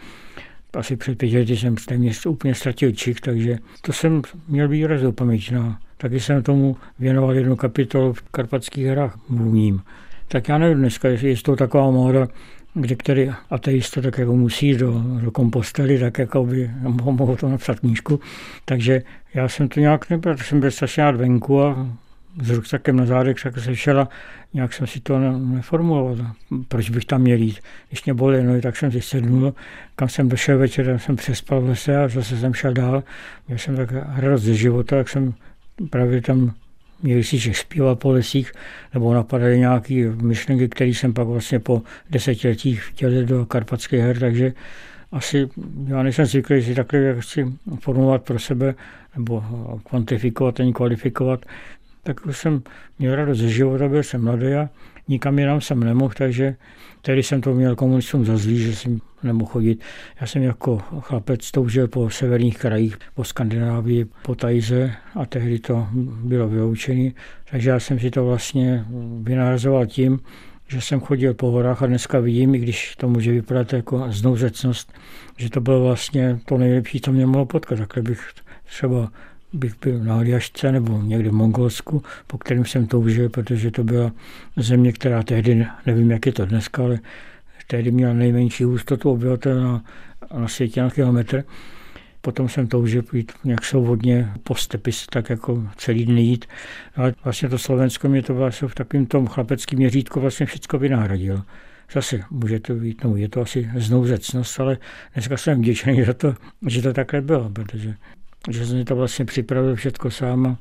asi 0.73 0.95
před 0.95 1.17
pěti 1.17 1.37
lety 1.37 1.57
jsem 1.57 1.75
téměř 1.75 2.25
úplně 2.25 2.55
ztratil 2.55 2.91
čich, 2.91 3.21
takže 3.21 3.57
to 3.81 3.93
jsem 3.93 4.21
měl 4.47 4.67
výraz 4.67 5.01
do 5.01 5.11
paměti 5.11 5.53
na 5.53 5.79
Taky 6.03 6.19
jsem 6.19 6.43
tomu 6.43 6.77
věnoval 6.99 7.35
jednu 7.35 7.55
kapitolu 7.55 8.13
v 8.13 8.21
Karpatských 8.21 8.85
hrách 8.85 9.19
mluvním. 9.29 9.81
Tak 10.27 10.49
já 10.49 10.57
nevím 10.57 10.77
dneska, 10.77 11.09
jestli 11.09 11.29
je 11.29 11.35
to 11.35 11.55
taková 11.55 11.91
móda, 11.91 12.27
kde 12.73 12.95
který 12.95 13.31
ateista 13.49 14.01
tak 14.01 14.17
jako 14.17 14.35
musí 14.35 14.75
do, 14.75 15.03
do 15.21 15.31
kompostely, 15.31 15.99
tak 15.99 16.19
jako 16.19 16.43
by 16.43 16.71
mohl 17.11 17.35
to 17.35 17.49
napsat 17.49 17.79
knížku. 17.79 18.19
Takže 18.65 19.01
já 19.33 19.47
jsem 19.47 19.67
to 19.67 19.79
nějak 19.79 20.09
nebyl, 20.09 20.37
jsem 20.37 20.59
byl 20.59 20.71
strašně 20.71 21.11
venku 21.11 21.61
a 21.61 21.87
s 22.41 22.49
ruksakem 22.49 22.95
na 22.95 23.05
zádech 23.05 23.37
tak 23.43 23.59
se 23.59 23.75
šel 23.75 23.99
a 23.99 24.09
nějak 24.53 24.73
jsem 24.73 24.87
si 24.87 24.99
to 24.99 25.19
neformuloval. 25.19 26.17
Proč 26.67 26.89
bych 26.89 27.05
tam 27.05 27.21
měl 27.21 27.37
jít? 27.37 27.59
Když 27.89 28.05
mě 28.05 28.13
bolí 28.13 28.43
no, 28.43 28.61
tak 28.61 28.77
jsem 28.77 28.91
si 28.91 29.01
sednul, 29.01 29.53
kam 29.95 30.09
jsem 30.09 30.29
došel 30.29 30.57
večer, 30.57 30.99
jsem 30.99 31.15
přespal 31.15 31.61
v 31.61 31.69
lese 31.69 31.97
a 31.97 32.07
zase 32.07 32.37
jsem 32.37 32.53
šel 32.53 32.73
dál. 32.73 33.03
Měl 33.47 33.59
jsem 33.59 33.75
tak 33.75 33.89
radost 34.15 34.41
ze 34.41 34.55
života, 34.55 34.95
tak 34.95 35.09
jsem 35.09 35.33
právě 35.89 36.21
tam 36.21 36.53
Čech 37.23 37.57
zpívat 37.57 37.99
po 37.99 38.11
lesích, 38.11 38.51
nebo 38.93 39.13
napadaly 39.13 39.59
nějaké 39.59 40.11
myšlenky, 40.21 40.69
které 40.69 40.89
jsem 40.89 41.13
pak 41.13 41.27
vlastně 41.27 41.59
po 41.59 41.81
desetiletích 42.09 42.83
vtělil 42.83 43.25
do 43.25 43.45
karpatských 43.45 43.99
her, 43.99 44.19
takže 44.19 44.53
asi 45.11 45.49
já 45.87 46.03
nejsem 46.03 46.25
zvyklý 46.25 46.63
si 46.63 46.75
takhle 46.75 46.99
jak 46.99 47.19
chci 47.19 47.53
formovat 47.79 48.23
pro 48.23 48.39
sebe 48.39 48.75
nebo 49.15 49.43
kvantifikovat 49.89 50.59
ani 50.59 50.73
kvalifikovat, 50.73 51.45
tak 52.03 52.25
už 52.25 52.37
jsem 52.37 52.63
měl 52.99 53.15
radost 53.15 53.37
ze 53.37 53.49
života, 53.49 53.87
byl 53.87 54.03
jsem 54.03 54.23
mladý 54.23 54.53
a 54.53 54.69
nikam 55.07 55.39
jinam 55.39 55.61
jsem 55.61 55.79
nemohl, 55.79 56.13
takže 56.17 56.55
tehdy 57.01 57.23
jsem 57.23 57.41
to 57.41 57.53
měl 57.53 57.75
komunistům 57.75 58.25
za 58.25 58.37
zlý, 58.37 58.57
že 58.59 58.75
jsem 58.75 59.01
nemohl 59.23 59.51
chodit. 59.51 59.81
Já 60.21 60.27
jsem 60.27 60.43
jako 60.43 60.77
chlapec 60.77 61.51
toužil 61.51 61.87
po 61.87 62.09
severních 62.09 62.57
krajích, 62.57 62.97
po 63.15 63.23
Skandinávii, 63.23 64.05
po 64.21 64.35
Tajze 64.35 64.91
a 65.15 65.25
tehdy 65.25 65.59
to 65.59 65.87
bylo 66.23 66.49
vyloučené. 66.49 67.11
Takže 67.51 67.69
já 67.69 67.79
jsem 67.79 67.99
si 67.99 68.11
to 68.11 68.25
vlastně 68.25 68.85
vynahrazoval 69.21 69.85
tím, 69.85 70.19
že 70.67 70.81
jsem 70.81 70.99
chodil 70.99 71.33
po 71.33 71.51
horách 71.51 71.83
a 71.83 71.87
dneska 71.87 72.19
vidím, 72.19 72.55
i 72.55 72.59
když 72.59 72.95
to 72.95 73.09
může 73.09 73.31
vypadat 73.31 73.73
jako 73.73 74.05
znouzecnost, 74.09 74.93
že 75.37 75.49
to 75.49 75.61
bylo 75.61 75.83
vlastně 75.83 76.39
to 76.45 76.57
nejlepší, 76.57 77.01
co 77.01 77.11
mě 77.11 77.25
mohlo 77.25 77.45
potkat. 77.45 77.79
Takhle 77.79 78.03
bych 78.03 78.29
třeba 78.65 79.11
bych 79.53 79.73
byl 79.79 79.99
na 79.99 80.15
Aljašce 80.15 80.71
nebo 80.71 81.01
někde 81.01 81.29
v 81.29 81.33
Mongolsku, 81.33 82.03
po 82.27 82.37
kterém 82.37 82.65
jsem 82.65 82.87
toužil, 82.87 83.29
protože 83.29 83.71
to 83.71 83.83
byla 83.83 84.11
země, 84.57 84.91
která 84.91 85.23
tehdy, 85.23 85.67
nevím, 85.85 86.11
jak 86.11 86.25
je 86.25 86.31
to 86.31 86.45
dneska, 86.45 86.83
ale 86.83 86.99
tehdy 87.67 87.91
měla 87.91 88.13
nejmenší 88.13 88.63
hustotu 88.63 89.11
obyvatel 89.11 89.63
na, 89.63 89.83
na 90.39 90.47
světě 90.47 90.81
na 90.81 90.89
kilometr. 90.89 91.43
Potom 92.21 92.49
jsem 92.49 92.67
toužil 92.67 93.03
jít 93.13 93.31
nějak 93.43 93.65
svobodně 93.65 94.31
po 94.43 94.55
stepi, 94.55 94.91
tak 95.09 95.29
jako 95.29 95.67
celý 95.77 96.05
den 96.05 96.17
jít. 96.17 96.45
Ale 96.95 97.13
vlastně 97.23 97.49
to 97.49 97.57
Slovensko 97.57 98.09
mě 98.09 98.23
to 98.23 98.33
vlastně 98.33 98.67
v 98.67 98.75
takovém 98.75 99.05
tom 99.05 99.27
chlapeckém 99.27 99.79
měřítku 99.79 100.19
vlastně 100.19 100.45
všechno 100.45 100.79
vynahradilo. 100.79 101.41
Zase 101.93 102.19
může 102.31 102.59
to 102.59 102.75
být, 102.75 103.03
no 103.03 103.15
je 103.15 103.29
to 103.29 103.41
asi 103.41 103.71
znouzecnost, 103.75 104.59
ale 104.59 104.77
dneska 105.13 105.37
jsem 105.37 105.61
vděčný 105.61 106.03
za 106.03 106.13
to, 106.13 106.35
že 106.67 106.81
to 106.81 106.93
takhle 106.93 107.21
bylo, 107.21 107.49
protože 107.49 107.95
že 108.49 108.65
jsem 108.65 108.85
to 108.85 108.95
vlastně 108.95 109.25
připravil 109.25 109.75
všechno 109.75 110.11
sám 110.11 110.57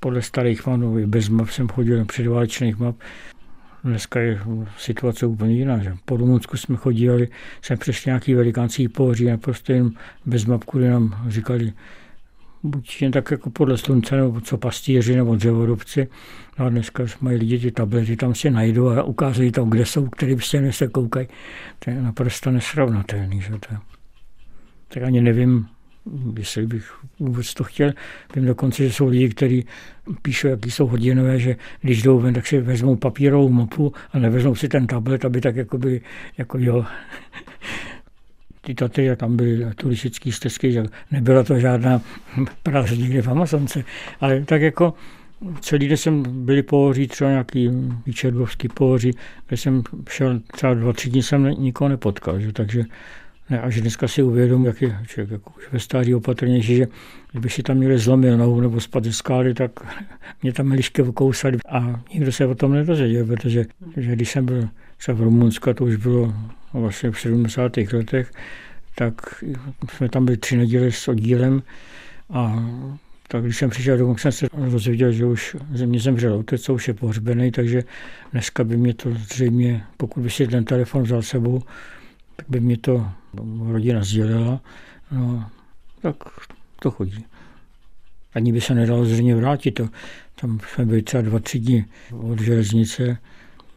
podle 0.00 0.22
starých 0.22 0.66
manů, 0.66 1.06
bez 1.06 1.28
map 1.28 1.48
jsem 1.48 1.68
chodil 1.68 1.98
na 1.98 2.04
předválečných 2.04 2.78
map. 2.78 2.96
Dneska 3.84 4.20
je 4.20 4.40
situace 4.78 5.26
úplně 5.26 5.54
jiná. 5.54 5.78
Že? 5.78 5.96
Po 6.04 6.16
Rumunsku 6.16 6.56
jsme 6.56 6.76
chodili, 6.76 7.28
jsme 7.62 7.76
přešli 7.76 8.08
nějaký 8.08 8.34
velikánský 8.34 8.88
pohoří 8.88 9.28
prostě 9.36 9.72
jen 9.72 9.90
bez 10.26 10.44
map, 10.44 10.64
kudy 10.64 10.88
nám 10.88 11.24
říkali, 11.28 11.72
buď 12.62 13.02
jen 13.02 13.12
tak 13.12 13.30
jako 13.30 13.50
podle 13.50 13.78
slunce, 13.78 14.16
nebo 14.16 14.40
co 14.40 14.58
pastíři, 14.58 15.16
nebo 15.16 15.36
dřevorubci. 15.36 16.08
No 16.58 16.66
a 16.66 16.68
dneska 16.68 17.04
mají 17.20 17.38
lidi 17.38 17.58
ty 17.58 17.70
tablety, 17.70 18.16
tam 18.16 18.34
si 18.34 18.50
najdou 18.50 18.88
a 18.88 19.02
ukáží 19.02 19.52
tam, 19.52 19.70
kde 19.70 19.86
jsou, 19.86 20.06
který 20.06 20.38
stěny 20.38 20.72
se 20.72 20.88
koukají. 20.88 21.28
To 21.78 21.90
je 21.90 22.02
naprosto 22.02 22.50
nesrovnatelný. 22.50 23.40
Že 23.40 23.50
to. 23.50 23.76
Tak 24.88 25.02
ani 25.02 25.20
nevím, 25.20 25.66
jestli 26.38 26.66
bych 26.66 26.92
vůbec 27.18 27.54
to 27.54 27.64
chtěl. 27.64 27.92
Vím 28.34 28.44
dokonce, 28.44 28.82
že 28.82 28.92
jsou 28.92 29.08
lidi, 29.08 29.28
kteří 29.28 29.66
píšou, 30.22 30.48
jaký 30.48 30.70
jsou 30.70 30.86
hodinové, 30.86 31.38
že 31.38 31.56
když 31.80 32.02
jdou 32.02 32.20
ven, 32.20 32.34
tak 32.34 32.46
si 32.46 32.60
vezmou 32.60 32.96
papírovou 32.96 33.48
mapu 33.48 33.92
a 34.12 34.18
nevezmou 34.18 34.54
si 34.54 34.68
ten 34.68 34.86
tablet, 34.86 35.24
aby 35.24 35.40
tak 35.40 35.56
jako 35.56 35.78
by, 35.78 36.00
jako 36.38 36.58
jo, 36.58 36.84
ty 38.60 38.74
Tatry, 38.74 39.16
tam 39.16 39.36
byly 39.36 39.66
turistické 39.74 40.32
stezky, 40.32 40.72
že 40.72 40.82
nebyla 41.10 41.42
to 41.42 41.58
žádná 41.58 42.02
práce 42.62 42.96
někde 42.96 43.22
v 43.22 43.28
Amazonce, 43.28 43.84
ale 44.20 44.44
tak 44.44 44.62
jako 44.62 44.94
celý 45.60 45.88
den 45.88 45.96
jsem 45.96 46.44
byli 46.44 46.62
pohoří, 46.62 47.06
třeba 47.06 47.30
nějaký 47.30 47.70
Čerdovský 48.12 48.68
pohoří, 48.68 49.10
kde 49.48 49.56
jsem 49.56 49.82
šel 50.08 50.40
třeba 50.52 50.74
dva, 50.74 50.92
tři 50.92 51.10
dny 51.10 51.22
jsem 51.22 51.44
nikoho 51.44 51.88
nepotkal, 51.88 52.40
že? 52.40 52.52
takže 52.52 52.84
ne, 53.50 53.60
až 53.60 53.80
dneska 53.80 54.08
si 54.08 54.22
uvědomím, 54.22 54.66
jak 54.66 54.82
je 54.82 54.98
člověk 55.06 55.30
jako 55.30 55.52
ve 55.72 55.78
stáří 55.78 56.14
opatrnější, 56.14 56.76
že 56.76 56.86
kdyby 57.30 57.50
si 57.50 57.62
tam 57.62 57.76
měli 57.76 57.98
zlomil 57.98 58.36
nohu 58.36 58.60
nebo 58.60 58.80
spad 58.80 59.04
ze 59.04 59.12
skály, 59.12 59.54
tak 59.54 59.70
mě 60.42 60.52
tam 60.52 60.70
lišky 60.70 61.02
ukousali 61.02 61.58
a 61.68 62.02
nikdo 62.14 62.32
se 62.32 62.46
o 62.46 62.54
tom 62.54 62.72
nedozvěděl, 62.72 63.26
protože 63.26 63.64
že 63.96 64.12
když 64.12 64.30
jsem 64.30 64.46
byl 64.46 64.68
třeba 64.96 65.18
v 65.18 65.22
Rumunsku, 65.22 65.74
to 65.74 65.84
už 65.84 65.96
bylo 65.96 66.34
vlastně 66.72 67.10
v 67.10 67.20
70. 67.20 67.76
letech, 67.76 68.32
tak 68.94 69.44
jsme 69.88 70.08
tam 70.08 70.24
byli 70.24 70.36
tři 70.36 70.56
neděle 70.56 70.92
s 70.92 71.08
oddílem 71.08 71.62
a 72.30 72.64
tak 73.28 73.42
když 73.42 73.56
jsem 73.56 73.70
přišel 73.70 73.98
domů, 73.98 74.16
jsem 74.16 74.32
se 74.32 74.46
dozvěděl, 74.70 75.12
že 75.12 75.26
už 75.26 75.56
mě 75.84 76.00
zemřel 76.00 76.34
otec, 76.34 76.62
co 76.62 76.74
už 76.74 76.88
je 76.88 76.94
pohřbený, 76.94 77.50
takže 77.50 77.84
dneska 78.32 78.64
by 78.64 78.76
mě 78.76 78.94
to 78.94 79.10
zřejmě, 79.10 79.84
pokud 79.96 80.20
by 80.20 80.30
si 80.30 80.46
ten 80.46 80.64
telefon 80.64 81.02
vzal 81.02 81.22
sebou, 81.22 81.62
tak 82.36 82.46
by 82.48 82.60
mě 82.60 82.78
to 82.78 83.06
rodina 83.72 84.04
sdělila. 84.04 84.60
No, 85.10 85.50
tak 86.02 86.16
to 86.82 86.90
chodí. 86.90 87.24
Ani 88.34 88.52
by 88.52 88.60
se 88.60 88.74
nedalo 88.74 89.04
zřejmě 89.04 89.36
vrátit. 89.36 89.70
To, 89.70 89.88
tam 90.40 90.60
jsme 90.74 90.86
byli 90.86 91.02
třeba 91.02 91.22
dva, 91.22 91.38
tři 91.38 91.58
dny 91.58 91.84
od 92.12 92.40
železnice. 92.40 93.18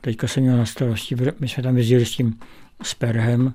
Teďka 0.01 0.27
jsem 0.27 0.43
měl 0.43 0.57
na 0.57 0.65
starosti, 0.65 1.15
my 1.39 1.47
jsme 1.47 1.63
tam 1.63 1.77
jezdili 1.77 2.05
s 2.05 2.11
tím 2.11 2.39
Sperhem, 2.83 3.53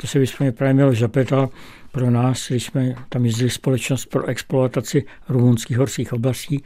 to 0.00 0.06
se 0.06 0.18
vysponě 0.18 0.52
právě 0.52 0.74
mělo 0.74 0.94
zapětal 0.94 1.48
pro 1.92 2.10
nás, 2.10 2.48
když 2.48 2.64
jsme 2.64 2.94
tam 3.08 3.24
jezdili 3.24 3.50
společnost 3.50 4.06
pro 4.06 4.26
exploataci 4.26 5.04
rumunských 5.28 5.78
horských 5.78 6.12
oblastí. 6.12 6.64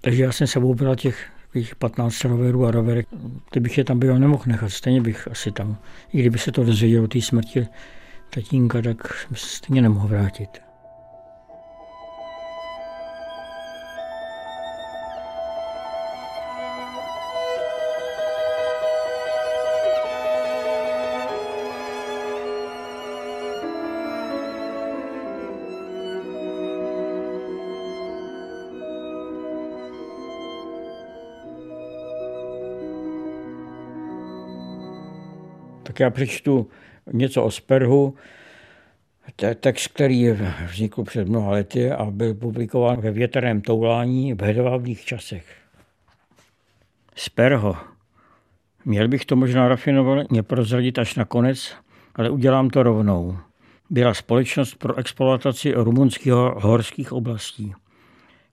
Takže 0.00 0.22
já 0.22 0.32
jsem 0.32 0.46
se 0.46 0.60
bral 0.60 0.96
těch 0.96 1.26
takových 1.48 1.76
15 1.76 2.24
roverů 2.24 2.66
a 2.66 2.70
roverek. 2.70 3.06
Kdybych 3.50 3.78
je 3.78 3.84
tam 3.84 3.98
byl 3.98 4.18
nemohl 4.18 4.42
nechat, 4.46 4.70
stejně 4.70 5.00
bych 5.00 5.28
asi 5.28 5.52
tam, 5.52 5.78
i 6.12 6.20
kdyby 6.20 6.38
se 6.38 6.52
to 6.52 6.64
dozvěděl 6.64 7.04
o 7.04 7.08
té 7.08 7.20
smrti 7.20 7.66
tatínka, 8.30 8.82
tak 8.82 9.26
se 9.34 9.46
stejně 9.46 9.82
nemohl 9.82 10.08
vrátit. 10.08 10.67
Tak 35.98 36.00
já 36.00 36.10
přečtu 36.10 36.68
něco 37.12 37.44
o 37.44 37.50
Sperhu, 37.50 38.14
text, 39.60 39.88
který 39.88 40.30
vznikl 40.70 41.04
před 41.04 41.28
mnoha 41.28 41.50
lety 41.50 41.90
a 41.90 42.04
byl 42.04 42.34
publikován 42.34 43.00
ve 43.00 43.10
větrném 43.10 43.60
toulání 43.60 44.34
v 44.34 44.42
hedvábných 44.42 45.04
časech. 45.04 45.56
Sperho. 47.16 47.76
Měl 48.84 49.08
bych 49.08 49.24
to 49.24 49.36
možná 49.36 49.68
rafinovaně 49.68 50.42
prozradit 50.42 50.98
až 50.98 51.14
na 51.14 51.24
konec, 51.24 51.74
ale 52.14 52.30
udělám 52.30 52.70
to 52.70 52.82
rovnou. 52.82 53.38
Byla 53.90 54.14
společnost 54.14 54.74
pro 54.74 54.98
exploataci 54.98 55.72
rumunských 55.72 56.32
horských 56.32 57.12
oblastí. 57.12 57.74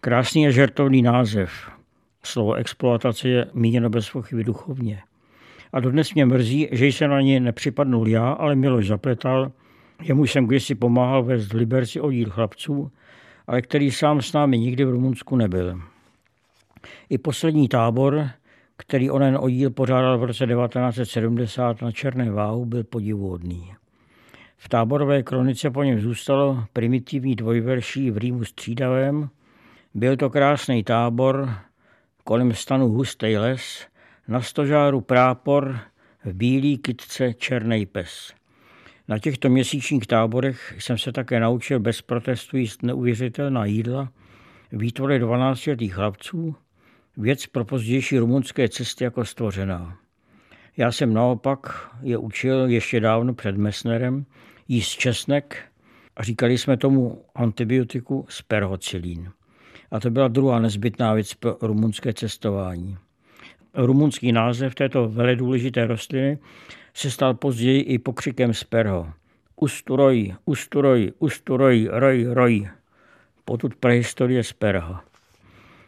Krásný 0.02 0.48
a 0.48 0.52
žertovný 0.52 1.02
název. 1.02 1.52
Slovo 2.24 2.54
exploatace 2.54 3.30
je 3.30 3.48
míněno 3.54 3.90
bez 3.90 4.10
pochyby 4.10 4.44
duchovně 4.44 5.04
a 5.76 5.80
dodnes 5.80 6.14
mě 6.14 6.26
mrzí, 6.26 6.68
že 6.72 6.86
jsem 6.86 7.10
na 7.10 7.22
ně 7.22 7.40
nepřipadnul 7.40 8.08
já, 8.08 8.32
ale 8.32 8.56
Miloš 8.56 8.88
Zapletal, 8.88 9.52
jemu 10.04 10.26
jsem 10.26 10.46
kdysi 10.46 10.76
pomáhal 10.76 11.24
vést 11.24 11.54
Liberci 11.54 12.00
oddíl 12.02 12.30
chlapců, 12.30 12.92
ale 13.48 13.62
který 13.62 13.92
sám 13.92 14.22
s 14.22 14.34
námi 14.34 14.60
nikdy 14.60 14.86
v 14.86 14.90
Rumunsku 14.90 15.36
nebyl. 15.36 15.82
I 17.10 17.18
poslední 17.18 17.68
tábor, 17.68 18.30
který 18.78 19.10
onen 19.10 19.38
oddíl 19.40 19.70
pořádal 19.70 20.18
v 20.18 20.24
roce 20.24 20.48
1970 20.48 21.82
na 21.82 21.92
Černé 21.92 22.32
váhu, 22.32 22.66
byl 22.66 22.84
podivuhodný. 22.84 23.74
V 24.58 24.70
táborové 24.70 25.24
kronice 25.24 25.70
po 25.70 25.84
něm 25.84 26.00
zůstalo 26.00 26.64
primitivní 26.74 27.36
dvojverší 27.36 28.12
v 28.12 28.18
Rýmu 28.18 28.44
střídavém. 28.44 29.30
Byl 29.94 30.18
to 30.18 30.30
krásný 30.30 30.84
tábor, 30.84 31.50
kolem 32.24 32.54
stanu 32.54 32.88
hustý 32.88 33.38
les, 33.38 33.88
na 34.28 34.42
stožáru 34.42 35.02
prápor, 35.02 35.80
v 36.26 36.34
bílý 36.34 36.78
kytce 36.78 37.34
černý 37.34 37.86
pes. 37.86 38.34
Na 39.08 39.20
těchto 39.20 39.50
měsíčních 39.50 40.08
táborech 40.08 40.76
jsem 40.80 40.98
se 40.98 41.12
také 41.12 41.40
naučil 41.40 41.80
bez 41.80 42.02
protestu 42.02 42.58
jíst 42.58 42.84
neuvěřitelná 42.84 43.66
jídla, 43.66 44.12
výtvory 44.72 45.20
12 45.20 45.68
letých 45.68 45.94
chlapců, 45.94 46.56
věc 47.18 47.46
pro 47.46 47.66
pozdější 47.66 48.18
rumunské 48.20 48.70
cesty 48.70 49.04
jako 49.04 49.26
stvořená. 49.26 49.98
Já 50.78 50.92
jsem 50.92 51.14
naopak 51.14 51.90
je 52.02 52.18
učil 52.18 52.66
ještě 52.70 53.00
dávno 53.00 53.34
před 53.34 53.58
Messnerem 53.58 54.26
jíst 54.68 54.90
česnek 54.90 55.58
a 56.16 56.24
říkali 56.24 56.58
jsme 56.58 56.78
tomu 56.78 57.26
antibiotiku 57.36 58.26
sperhocilín. 58.30 59.32
A 59.92 60.00
to 60.00 60.10
byla 60.10 60.28
druhá 60.28 60.60
nezbytná 60.60 61.14
věc 61.14 61.34
pro 61.34 61.58
rumunské 61.62 62.14
cestování 62.14 62.98
rumunský 63.76 64.32
název 64.32 64.76
této 64.76 65.10
veledůležité 65.10 65.88
rostliny 65.88 66.38
se 66.94 67.12
stal 67.12 67.34
později 67.34 67.82
i 67.82 67.98
pokřikem 67.98 68.54
sperho. 68.54 69.08
usturoj, 69.56 70.36
usturoj, 70.46 71.12
usturoj, 71.20 71.90
roj, 71.92 72.26
roj. 72.30 72.68
Potud 73.46 73.76
prehistorie 73.76 74.44
z 74.44 74.54
Perha. 74.54 75.04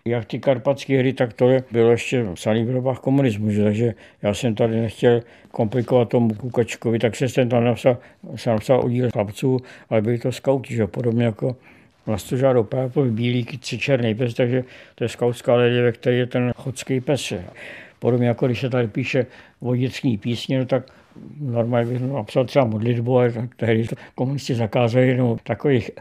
Jak 0.05 0.25
ty 0.25 0.39
karpatské 0.39 0.99
hry, 0.99 1.13
tak 1.13 1.33
to 1.33 1.57
bylo 1.71 1.91
ještě 1.91 2.25
psaný 2.33 2.63
v 2.63 2.73
dobách 2.73 2.99
komunismu, 2.99 3.51
že? 3.51 3.63
takže 3.63 3.93
já 4.21 4.33
jsem 4.33 4.55
tady 4.55 4.81
nechtěl 4.81 5.21
komplikovat 5.51 6.09
tomu 6.09 6.33
Kukačkovi, 6.33 6.99
tak 6.99 7.15
jsem 7.15 7.49
tam 7.49 7.63
napsal, 7.63 7.97
jsem 8.35 8.53
napsal 8.53 8.85
oddíl 8.85 9.09
chlapců, 9.11 9.59
ale 9.89 10.01
byli 10.01 10.17
to 10.19 10.31
skauti, 10.31 10.75
že? 10.75 10.87
podobně 10.87 11.25
jako 11.25 11.55
vlastožár 12.07 12.57
opápl, 12.57 13.11
bílý 13.11 13.43
kytce, 13.43 13.77
černý 13.77 14.15
pes, 14.15 14.33
takže 14.33 14.63
to 14.95 15.03
je 15.03 15.09
skautská 15.09 15.55
ledě, 15.55 15.81
ve 15.81 15.91
které 15.91 16.15
je 16.15 16.25
ten 16.25 16.51
chodský 16.55 17.01
pes. 17.01 17.33
Podobně 17.99 18.27
jako 18.27 18.45
když 18.45 18.59
se 18.59 18.69
tady 18.69 18.87
píše 18.87 19.25
vodický 19.61 20.17
písně, 20.17 20.59
no 20.59 20.65
tak 20.65 20.83
normálně 21.39 21.91
bych 21.91 22.01
napsal 22.01 22.45
třeba 22.45 22.65
modlitbu, 22.65 23.17
ale 23.17 23.33
tehdy 23.55 23.87
to 23.87 23.95
komunisti 24.15 24.55
zakázali, 24.55 25.17
no 25.17 25.37
takových 25.43 25.91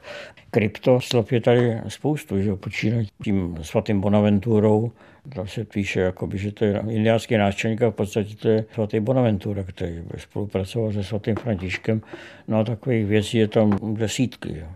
kryptoslov 0.50 1.32
je 1.32 1.40
tady 1.40 1.80
spoustu, 1.88 2.42
že 2.42 2.56
počínají 2.56 3.08
tím 3.24 3.58
svatým 3.62 4.00
Bonaventurou, 4.00 4.92
to 5.34 5.46
se 5.46 5.64
píše, 5.64 6.00
jakoby, 6.00 6.38
že 6.38 6.52
to 6.52 6.64
je 6.64 6.82
indiánský 6.88 7.36
náčelník 7.36 7.82
a 7.82 7.88
v 7.88 7.94
podstatě 7.94 8.36
to 8.36 8.48
je 8.48 8.64
svatý 8.74 9.00
Bonaventura, 9.00 9.62
který 9.62 10.02
spolupracoval 10.18 10.92
se 10.92 11.04
svatým 11.04 11.36
Františkem. 11.36 12.02
No 12.48 12.58
a 12.58 12.64
takových 12.64 13.06
věcí 13.06 13.38
je 13.38 13.48
tam 13.48 13.94
desítky. 13.94 14.58
Jo. 14.58 14.66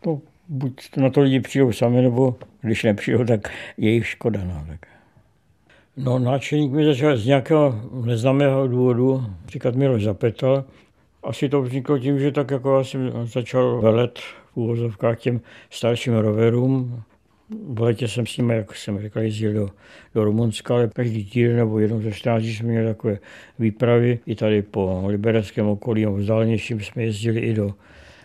To 0.00 0.20
buď 0.48 0.96
na 0.96 1.10
to 1.10 1.20
lidi 1.20 1.40
přijdou 1.40 1.72
sami, 1.72 2.02
nebo 2.02 2.36
když 2.60 2.84
nepřijdou, 2.84 3.24
tak 3.24 3.52
je 3.78 3.90
jich 3.90 4.06
škoda. 4.06 4.40
No, 4.44 4.64
tak. 4.68 4.86
No, 5.96 6.18
náčelník 6.18 6.72
mi 6.72 6.84
začal 6.84 7.16
z 7.16 7.26
nějakého 7.26 7.80
neznámého 8.04 8.68
důvodu 8.68 9.26
říkat 9.48 9.74
Miloš 9.74 10.04
Zapetal. 10.04 10.64
Asi 11.22 11.48
to 11.48 11.62
vzniklo 11.62 11.98
tím, 11.98 12.18
že 12.18 12.32
tak 12.32 12.50
jako 12.50 12.78
já 12.78 12.84
jsem 12.84 13.12
začal 13.24 13.80
velet 13.80 14.18
v 14.18 14.56
úvozovkách 14.56 15.20
těm 15.20 15.40
starším 15.70 16.14
roverům. 16.14 17.02
V 17.68 17.80
letě 17.80 18.08
jsem 18.08 18.26
s 18.26 18.36
nimi, 18.36 18.54
jak 18.54 18.76
jsem 18.76 19.02
říkal, 19.02 19.22
jezdil 19.22 19.52
do, 19.52 19.70
do 20.14 20.24
Rumunska, 20.24 20.74
ale 20.74 20.88
každý 20.88 21.24
týden 21.24 21.56
nebo 21.56 21.78
jednou 21.78 22.00
ze 22.00 22.12
14 22.12 22.44
jsme 22.44 22.68
měli 22.68 22.86
takové 22.86 23.18
výpravy. 23.58 24.18
I 24.26 24.34
tady 24.34 24.62
po 24.62 25.02
libereckém 25.06 25.66
okolí, 25.66 26.06
vzdálenějším 26.06 26.80
jsme 26.80 27.02
jezdili 27.02 27.40
i 27.40 27.54
do 27.54 27.74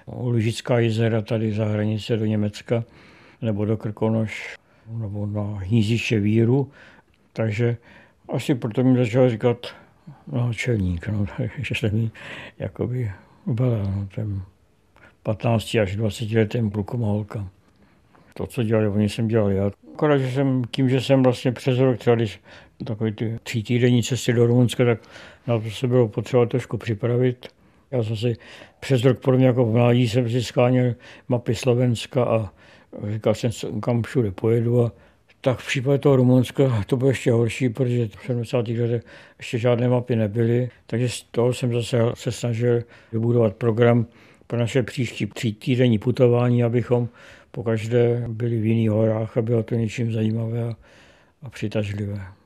Lužická 0.08 0.80
jezera, 0.80 1.22
tady 1.22 1.54
za 1.54 1.66
hranice 1.66 2.18
do 2.18 2.26
Německa, 2.26 2.84
nebo 3.42 3.66
do 3.66 3.78
Krkonoš, 3.78 4.56
nebo 4.92 5.26
na 5.26 5.42
hnízdiště 5.42 6.20
Víru. 6.20 6.72
Takže 7.34 7.78
asi 8.30 8.56
proto 8.56 8.84
mi 8.84 8.98
začal 8.98 9.30
říkat 9.30 9.76
náčelník, 10.28 11.08
no, 11.08 11.26
takže 11.38 11.76
jsem 11.76 11.96
mi 11.96 12.12
jakoby 12.60 13.12
byla 13.46 13.78
no, 13.78 14.08
ten 14.16 14.42
15 15.24 15.76
až 15.76 15.96
20 15.96 16.32
letým 16.32 16.72
klukom 16.72 17.02
holka. 17.02 17.48
To, 18.34 18.48
co 18.48 18.64
dělali, 18.64 18.88
oni 18.88 19.10
jsem 19.10 19.28
dělal 19.28 19.52
já. 19.52 19.72
Akorát, 19.94 20.18
že 20.18 20.32
jsem 20.32 20.62
tím, 20.72 20.90
že 20.90 21.02
jsem 21.02 21.24
vlastně 21.24 21.52
přes 21.52 21.78
rok 21.78 21.98
třeba, 21.98 22.16
když 22.16 22.40
takový 22.86 23.12
ty 23.12 23.40
tří 23.44 23.64
týdenní 23.64 24.04
cesty 24.04 24.34
do 24.34 24.46
Rumunska, 24.46 24.86
tak 24.86 25.00
na 25.48 25.60
to 25.60 25.72
se 25.72 25.88
bylo 25.88 26.08
potřeba 26.08 26.46
trošku 26.46 26.78
připravit. 26.78 27.48
Já 27.91 28.04
jsem 28.04 28.17
si 28.17 28.38
přes 28.80 29.04
rok, 29.04 29.19
podobně 29.19 29.45
jako 29.45 29.65
v 29.65 29.73
mládí, 29.73 30.10
jsem 30.10 30.30
si 30.30 30.43
skáněl 30.43 30.95
mapy 31.30 31.56
Slovenska 31.56 32.23
a 32.23 32.51
říkal 33.08 33.36
jsem, 33.36 33.82
kam 33.82 34.04
všude 34.04 34.32
pojedu 34.32 34.86
a 34.86 34.91
tak 35.41 35.60
v 35.60 35.67
případě 35.67 35.97
toho 35.97 36.15
Rumunska 36.15 36.84
to 36.88 36.97
bylo 36.97 37.10
ještě 37.10 37.32
horší, 37.32 37.69
protože 37.69 38.08
v 38.08 38.25
70. 38.25 38.67
letech 38.67 39.04
ještě 39.38 39.58
žádné 39.58 39.89
mapy 39.89 40.15
nebyly, 40.15 40.69
takže 40.86 41.10
z 41.10 41.23
toho 41.23 41.54
jsem 41.54 41.73
zase 41.73 41.97
se 42.13 42.32
snažil 42.32 42.84
vybudovat 43.12 43.56
program 43.56 44.06
pro 44.47 44.60
naše 44.60 44.84
příští 44.84 45.27
týdenní 45.54 45.99
putování, 45.99 46.63
abychom 46.63 47.10
po 47.51 47.63
každé 47.63 48.25
byli 48.27 48.60
v 48.60 48.65
jiných 48.65 48.89
horách 48.89 49.38
a 49.38 49.41
bylo 49.41 49.63
to 49.63 49.75
něčím 49.75 50.13
zajímavé 50.13 50.75
a 51.43 51.49
přitažlivé. 51.49 52.40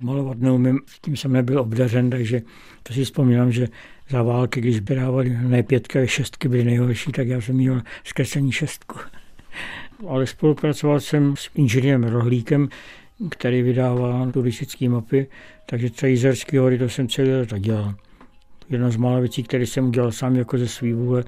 Malovat 0.00 0.38
neumím, 0.38 0.80
s 0.86 1.00
tím 1.00 1.16
jsem 1.16 1.32
nebyl 1.32 1.60
obdařen, 1.60 2.10
takže 2.10 2.42
to 2.82 2.92
si 2.92 3.04
vzpomínám, 3.04 3.52
že 3.52 3.68
za 4.08 4.22
války, 4.22 4.60
když 4.60 4.80
vydávali 4.80 5.36
ne 5.42 5.62
pětky, 5.62 5.98
ale 5.98 6.08
šestky 6.08 6.48
byly 6.48 6.64
nejhorší, 6.64 7.12
tak 7.12 7.28
já 7.28 7.40
jsem 7.40 7.56
měl 7.56 7.82
zkreslení 8.04 8.52
šestku. 8.52 8.98
Ale 10.08 10.26
spolupracoval 10.26 11.00
jsem 11.00 11.36
s 11.36 11.50
inženýrem 11.54 12.04
Rohlíkem, 12.04 12.68
který 13.28 13.62
vydává 13.62 14.30
turistické 14.32 14.88
mapy, 14.88 15.26
takže 15.66 15.90
třeba 15.90 16.10
Jizerský 16.10 16.56
hory 16.56 16.78
to 16.78 16.88
jsem 16.88 17.08
celý 17.08 17.30
léta 17.30 17.58
dělal. 17.58 17.94
Jedna 18.68 18.90
z 18.90 18.96
mála 18.96 19.20
věcí, 19.20 19.42
které 19.42 19.66
jsem 19.66 19.88
udělal 19.88 20.12
sám 20.12 20.36
jako 20.36 20.58
ze 20.58 20.68
svý 20.68 20.92
vůle, 20.92 21.24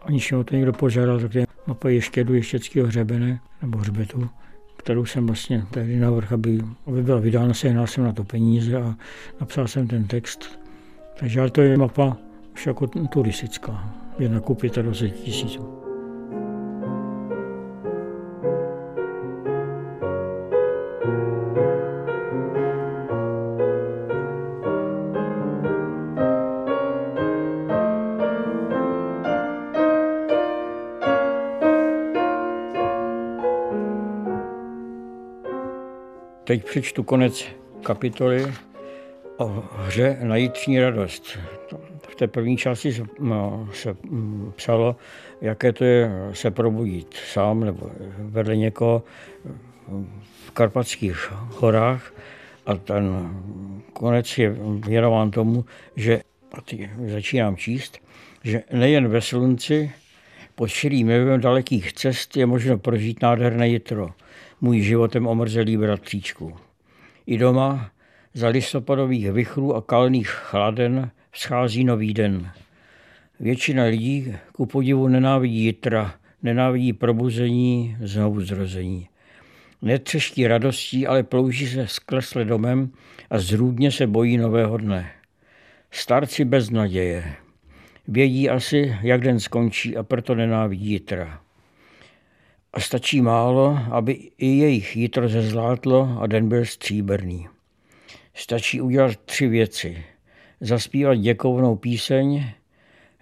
aniž 0.00 0.32
mě 0.32 0.44
to 0.44 0.56
někdo 0.56 0.72
požádal, 0.72 1.20
tak 1.20 1.34
je 1.34 1.46
mapa 1.66 1.88
Ještědu, 1.88 2.34
Ještěckého 2.34 2.86
hřebene 2.86 3.40
nebo 3.62 3.78
hřbetu, 3.78 4.30
kterou 4.82 5.04
jsem 5.04 5.26
vlastně 5.26 5.64
tehdy 5.70 5.96
navrhl, 5.96 6.34
aby, 6.34 6.60
aby 6.86 7.02
byla 7.02 7.20
vydána, 7.20 7.54
sehnal 7.54 7.86
jsem 7.86 8.04
na 8.04 8.12
to 8.12 8.24
peníze 8.24 8.76
a 8.76 8.94
napsal 9.40 9.68
jsem 9.68 9.88
ten 9.88 10.04
text. 10.04 10.58
Takže 11.20 11.40
ale 11.40 11.50
to 11.50 11.60
je 11.60 11.76
mapa 11.76 12.16
už 12.54 12.66
jako 12.66 12.86
turistická, 12.86 13.94
jedna 14.18 14.40
ku 14.40 14.56
25 14.82 15.10
tisíců. 15.10 15.81
Teď 36.44 36.64
přečtu 36.64 37.02
konec 37.02 37.44
kapitoly 37.82 38.52
o 39.36 39.64
hře 39.76 40.18
na 40.22 40.36
jitřní 40.36 40.80
radost. 40.80 41.38
V 42.08 42.14
té 42.14 42.26
první 42.26 42.56
části 42.56 42.92
se, 42.92 43.02
no, 43.20 43.68
se 43.72 43.96
mm, 44.02 44.52
psalo, 44.56 44.96
jaké 45.40 45.72
to 45.72 45.84
je 45.84 46.10
se 46.32 46.50
probudit 46.50 47.14
sám 47.14 47.60
nebo 47.60 47.90
vedle 48.18 48.56
někoho 48.56 49.02
v 50.46 50.50
karpatských 50.50 51.32
horách. 51.32 52.14
A 52.66 52.74
ten 52.74 53.34
konec 53.92 54.38
je 54.38 54.56
věnován 54.86 55.30
tomu, 55.30 55.64
že, 55.96 56.22
a 56.52 56.60
teď 56.60 56.88
začínám 57.06 57.56
číst, 57.56 57.98
že 58.44 58.62
nejen 58.72 59.08
ve 59.08 59.20
slunci, 59.20 59.92
pod 60.54 60.68
širým 60.68 61.10
dalekých 61.36 61.92
cest 61.92 62.36
je 62.36 62.46
možno 62.46 62.78
prožít 62.78 63.22
nádherné 63.22 63.68
jitro– 63.68 64.10
můj 64.62 64.80
životem 64.80 65.26
omrzelý 65.26 65.76
bratříčku. 65.76 66.56
I 67.26 67.38
doma 67.38 67.90
za 68.34 68.48
listopadových 68.48 69.32
vychrů 69.32 69.76
a 69.76 69.82
kalných 69.82 70.28
chladen 70.28 71.10
vzchází 71.30 71.84
nový 71.84 72.14
den. 72.14 72.50
Většina 73.40 73.84
lidí 73.84 74.34
ku 74.52 74.66
podivu 74.66 75.08
nenávidí 75.08 75.64
jitra, 75.64 76.14
nenávidí 76.42 76.92
probuzení, 76.92 77.96
znovu 78.00 78.40
zrození. 78.40 79.08
Netřeští 79.82 80.46
radostí, 80.46 81.06
ale 81.06 81.22
plouží 81.22 81.66
se 81.66 81.86
sklesle 81.86 82.44
domem 82.44 82.90
a 83.30 83.38
zrůdně 83.38 83.90
se 83.90 84.06
bojí 84.06 84.36
nového 84.36 84.76
dne. 84.76 85.10
Starci 85.90 86.44
bez 86.44 86.70
naděje. 86.70 87.34
Vědí 88.08 88.50
asi, 88.50 88.96
jak 89.02 89.20
den 89.20 89.40
skončí 89.40 89.96
a 89.96 90.02
proto 90.02 90.34
nenávidí 90.34 90.90
jitra. 90.90 91.41
A 92.72 92.80
stačí 92.80 93.20
málo, 93.20 93.78
aby 93.90 94.30
i 94.38 94.46
jejich 94.46 94.96
jitro 94.96 95.28
zezlátlo 95.28 96.18
a 96.20 96.26
den 96.26 96.48
byl 96.48 96.64
stříbrný. 96.64 97.48
Stačí 98.34 98.80
udělat 98.80 99.16
tři 99.16 99.46
věci. 99.46 100.04
Zaspívat 100.60 101.18
děkovnou 101.18 101.76
píseň, 101.76 102.44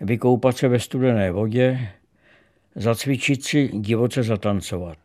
vykoupat 0.01 0.57
se 0.57 0.69
ve 0.69 0.81
studené 0.81 1.31
vodě, 1.31 1.89
zacvičit 2.75 3.45
si 3.45 3.69
divoce 3.69 4.23
zatancovat. 4.23 4.99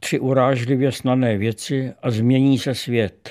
Tři 0.00 0.18
urážlivě 0.18 0.92
snadné 0.92 1.38
věci 1.38 1.92
a 2.02 2.10
změní 2.10 2.58
se 2.58 2.74
svět. 2.74 3.30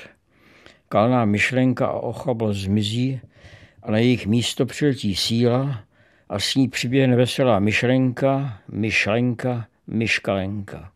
Kalná 0.88 1.24
myšlenka 1.24 1.86
a 1.86 1.92
ochablost 1.92 2.60
zmizí 2.60 3.20
a 3.82 3.90
na 3.90 3.98
jejich 3.98 4.26
místo 4.26 4.66
přiletí 4.66 5.16
síla 5.16 5.84
a 6.28 6.38
s 6.38 6.54
ní 6.54 6.68
přiběhne 6.68 7.16
veselá 7.16 7.58
myšlenka, 7.58 8.60
myšlenka, 8.72 9.66
myškalenka. 9.88 10.92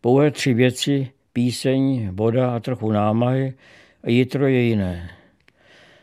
Pouhé 0.00 0.30
tři 0.30 0.54
věci, 0.54 1.10
píseň, 1.32 2.10
voda 2.12 2.54
a 2.54 2.60
trochu 2.60 2.92
námahy 2.92 3.54
a 4.02 4.10
jitro 4.10 4.46
je 4.46 4.60
jiné. 4.62 5.10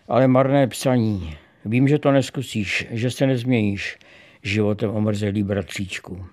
Ale 0.08 0.28
marné 0.28 0.67
psaní. 0.67 1.38
Vím, 1.65 1.88
že 1.88 1.99
to 1.99 2.12
neskusíš, 2.12 2.88
že 2.91 3.12
se 3.12 3.28
nezměníš 3.28 3.97
životem 4.43 4.89
omrzelý 4.89 5.43
bratříčku. 5.43 6.25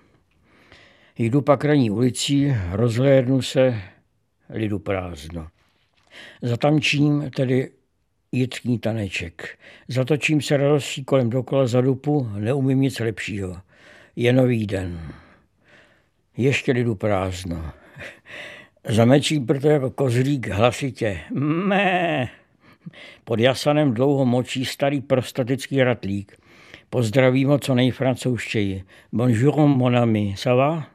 Jdu 1.17 1.41
pak 1.41 1.65
raní 1.65 1.91
ulicí, 1.91 2.55
rozhlédnu 2.71 3.41
se, 3.41 3.81
lidu 4.49 4.79
prázdno. 4.79 5.47
Za 6.41 6.57
tamčím, 6.57 7.31
tedy 7.35 7.71
jitřní 8.31 8.79
taneček. 8.79 9.59
Zatočím 9.87 10.41
se 10.41 10.57
radostí 10.57 11.03
kolem 11.03 11.29
dokola 11.29 11.67
za 11.67 11.81
dupu, 11.81 12.29
neumím 12.39 12.81
nic 12.81 12.99
lepšího. 12.99 13.57
Je 14.15 14.33
nový 14.33 14.67
den. 14.67 15.13
Ještě 16.37 16.71
lidu 16.71 16.95
prázdno. 16.95 17.71
Zamečí 18.89 19.39
proto 19.39 19.69
jako 19.69 19.91
kozlík 19.91 20.47
hlasitě. 20.47 21.19
Mé. 21.33 22.29
Pod 23.23 23.39
jasanem 23.39 23.93
dlouho 23.93 24.25
močí 24.25 24.65
starý 24.65 25.01
prostatický 25.01 25.83
ratlík. 25.83 26.37
Pozdravím 26.89 27.49
ho 27.49 27.59
co 27.59 27.75
nejfrancouzštěji. 27.75 28.83
Bonjour 29.11 29.67
mon 29.67 29.97
ami, 29.97 30.35
ça 30.37 30.53
va? 30.55 30.87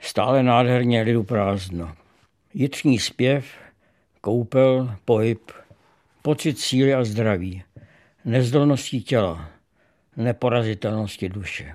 Stále 0.00 0.42
nádherně 0.42 1.02
lidu 1.02 1.24
prázdno. 1.24 1.94
Jitřní 2.54 2.98
zpěv, 2.98 3.46
koupel, 4.20 4.96
pohyb, 5.04 5.52
pocit 6.22 6.58
síly 6.58 6.94
a 6.94 7.04
zdraví, 7.04 7.62
nezdolnosti 8.24 9.00
těla, 9.00 9.50
neporazitelnosti 10.16 11.28
duše. 11.28 11.74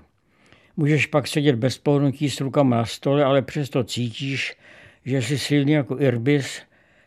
Můžeš 0.79 1.05
pak 1.05 1.27
sedět 1.27 1.55
bez 1.55 1.77
pohnutí 1.77 2.29
s 2.29 2.41
rukama 2.41 2.77
na 2.77 2.85
stole, 2.85 3.23
ale 3.23 3.41
přesto 3.41 3.83
cítíš, 3.83 4.57
že 5.05 5.21
jsi 5.21 5.39
silný 5.39 5.71
jako 5.71 5.99
irbis, 5.99 6.61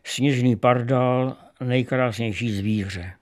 sněžný 0.05 0.57
pardál, 0.57 1.37
nejkrásnější 1.65 2.51
zvíře. 2.51 3.13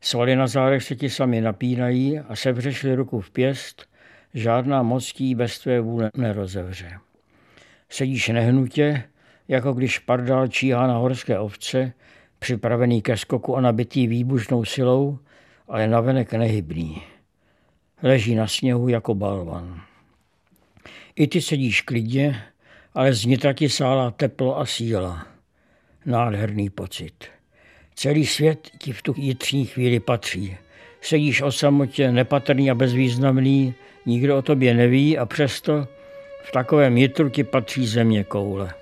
Svaly 0.00 0.36
na 0.36 0.46
zádech 0.46 0.82
se 0.82 0.96
ti 0.96 1.10
sami 1.10 1.40
napínají 1.40 2.18
a 2.18 2.36
sevřeš 2.36 2.84
ruku 2.84 3.20
v 3.20 3.30
pěst, 3.30 3.86
žádná 4.34 4.82
moc 4.82 5.12
tí 5.12 5.34
bez 5.34 5.58
tvé 5.58 5.80
vůle 5.80 6.10
nerozevře. 6.16 6.92
Sedíš 7.88 8.28
nehnutě, 8.28 9.02
jako 9.48 9.72
když 9.72 9.98
pardál 9.98 10.48
číhá 10.48 10.86
na 10.86 10.96
horské 10.96 11.38
ovce, 11.38 11.92
připravený 12.38 13.02
ke 13.02 13.16
skoku 13.16 13.56
a 13.56 13.60
nabitý 13.60 14.06
výbušnou 14.06 14.64
silou, 14.64 15.18
ale 15.68 15.88
navenek 15.88 16.32
nehybný. 16.32 17.11
Leží 18.02 18.34
na 18.34 18.46
sněhu 18.46 18.88
jako 18.88 19.14
balvan. 19.14 19.80
I 21.16 21.26
ty 21.26 21.42
sedíš 21.42 21.80
klidně, 21.80 22.42
ale 22.94 23.14
znitra 23.14 23.52
ti 23.52 23.68
sálá 23.68 24.10
teplo 24.10 24.58
a 24.58 24.66
síla. 24.66 25.26
Nádherný 26.06 26.70
pocit. 26.70 27.24
Celý 27.94 28.26
svět 28.26 28.70
ti 28.78 28.92
v 28.92 29.02
tu 29.02 29.14
jitřní 29.16 29.66
chvíli 29.66 30.00
patří. 30.00 30.56
Sedíš 31.00 31.42
o 31.42 31.52
samotě, 31.52 32.12
nepatrný 32.12 32.70
a 32.70 32.74
bezvýznamný, 32.74 33.74
nikdo 34.06 34.38
o 34.38 34.42
tobě 34.42 34.74
neví 34.74 35.18
a 35.18 35.26
přesto 35.26 35.88
v 36.44 36.52
takovém 36.52 36.96
jitru 36.96 37.28
ti 37.28 37.44
patří 37.44 37.86
země 37.86 38.24
koule. 38.24 38.81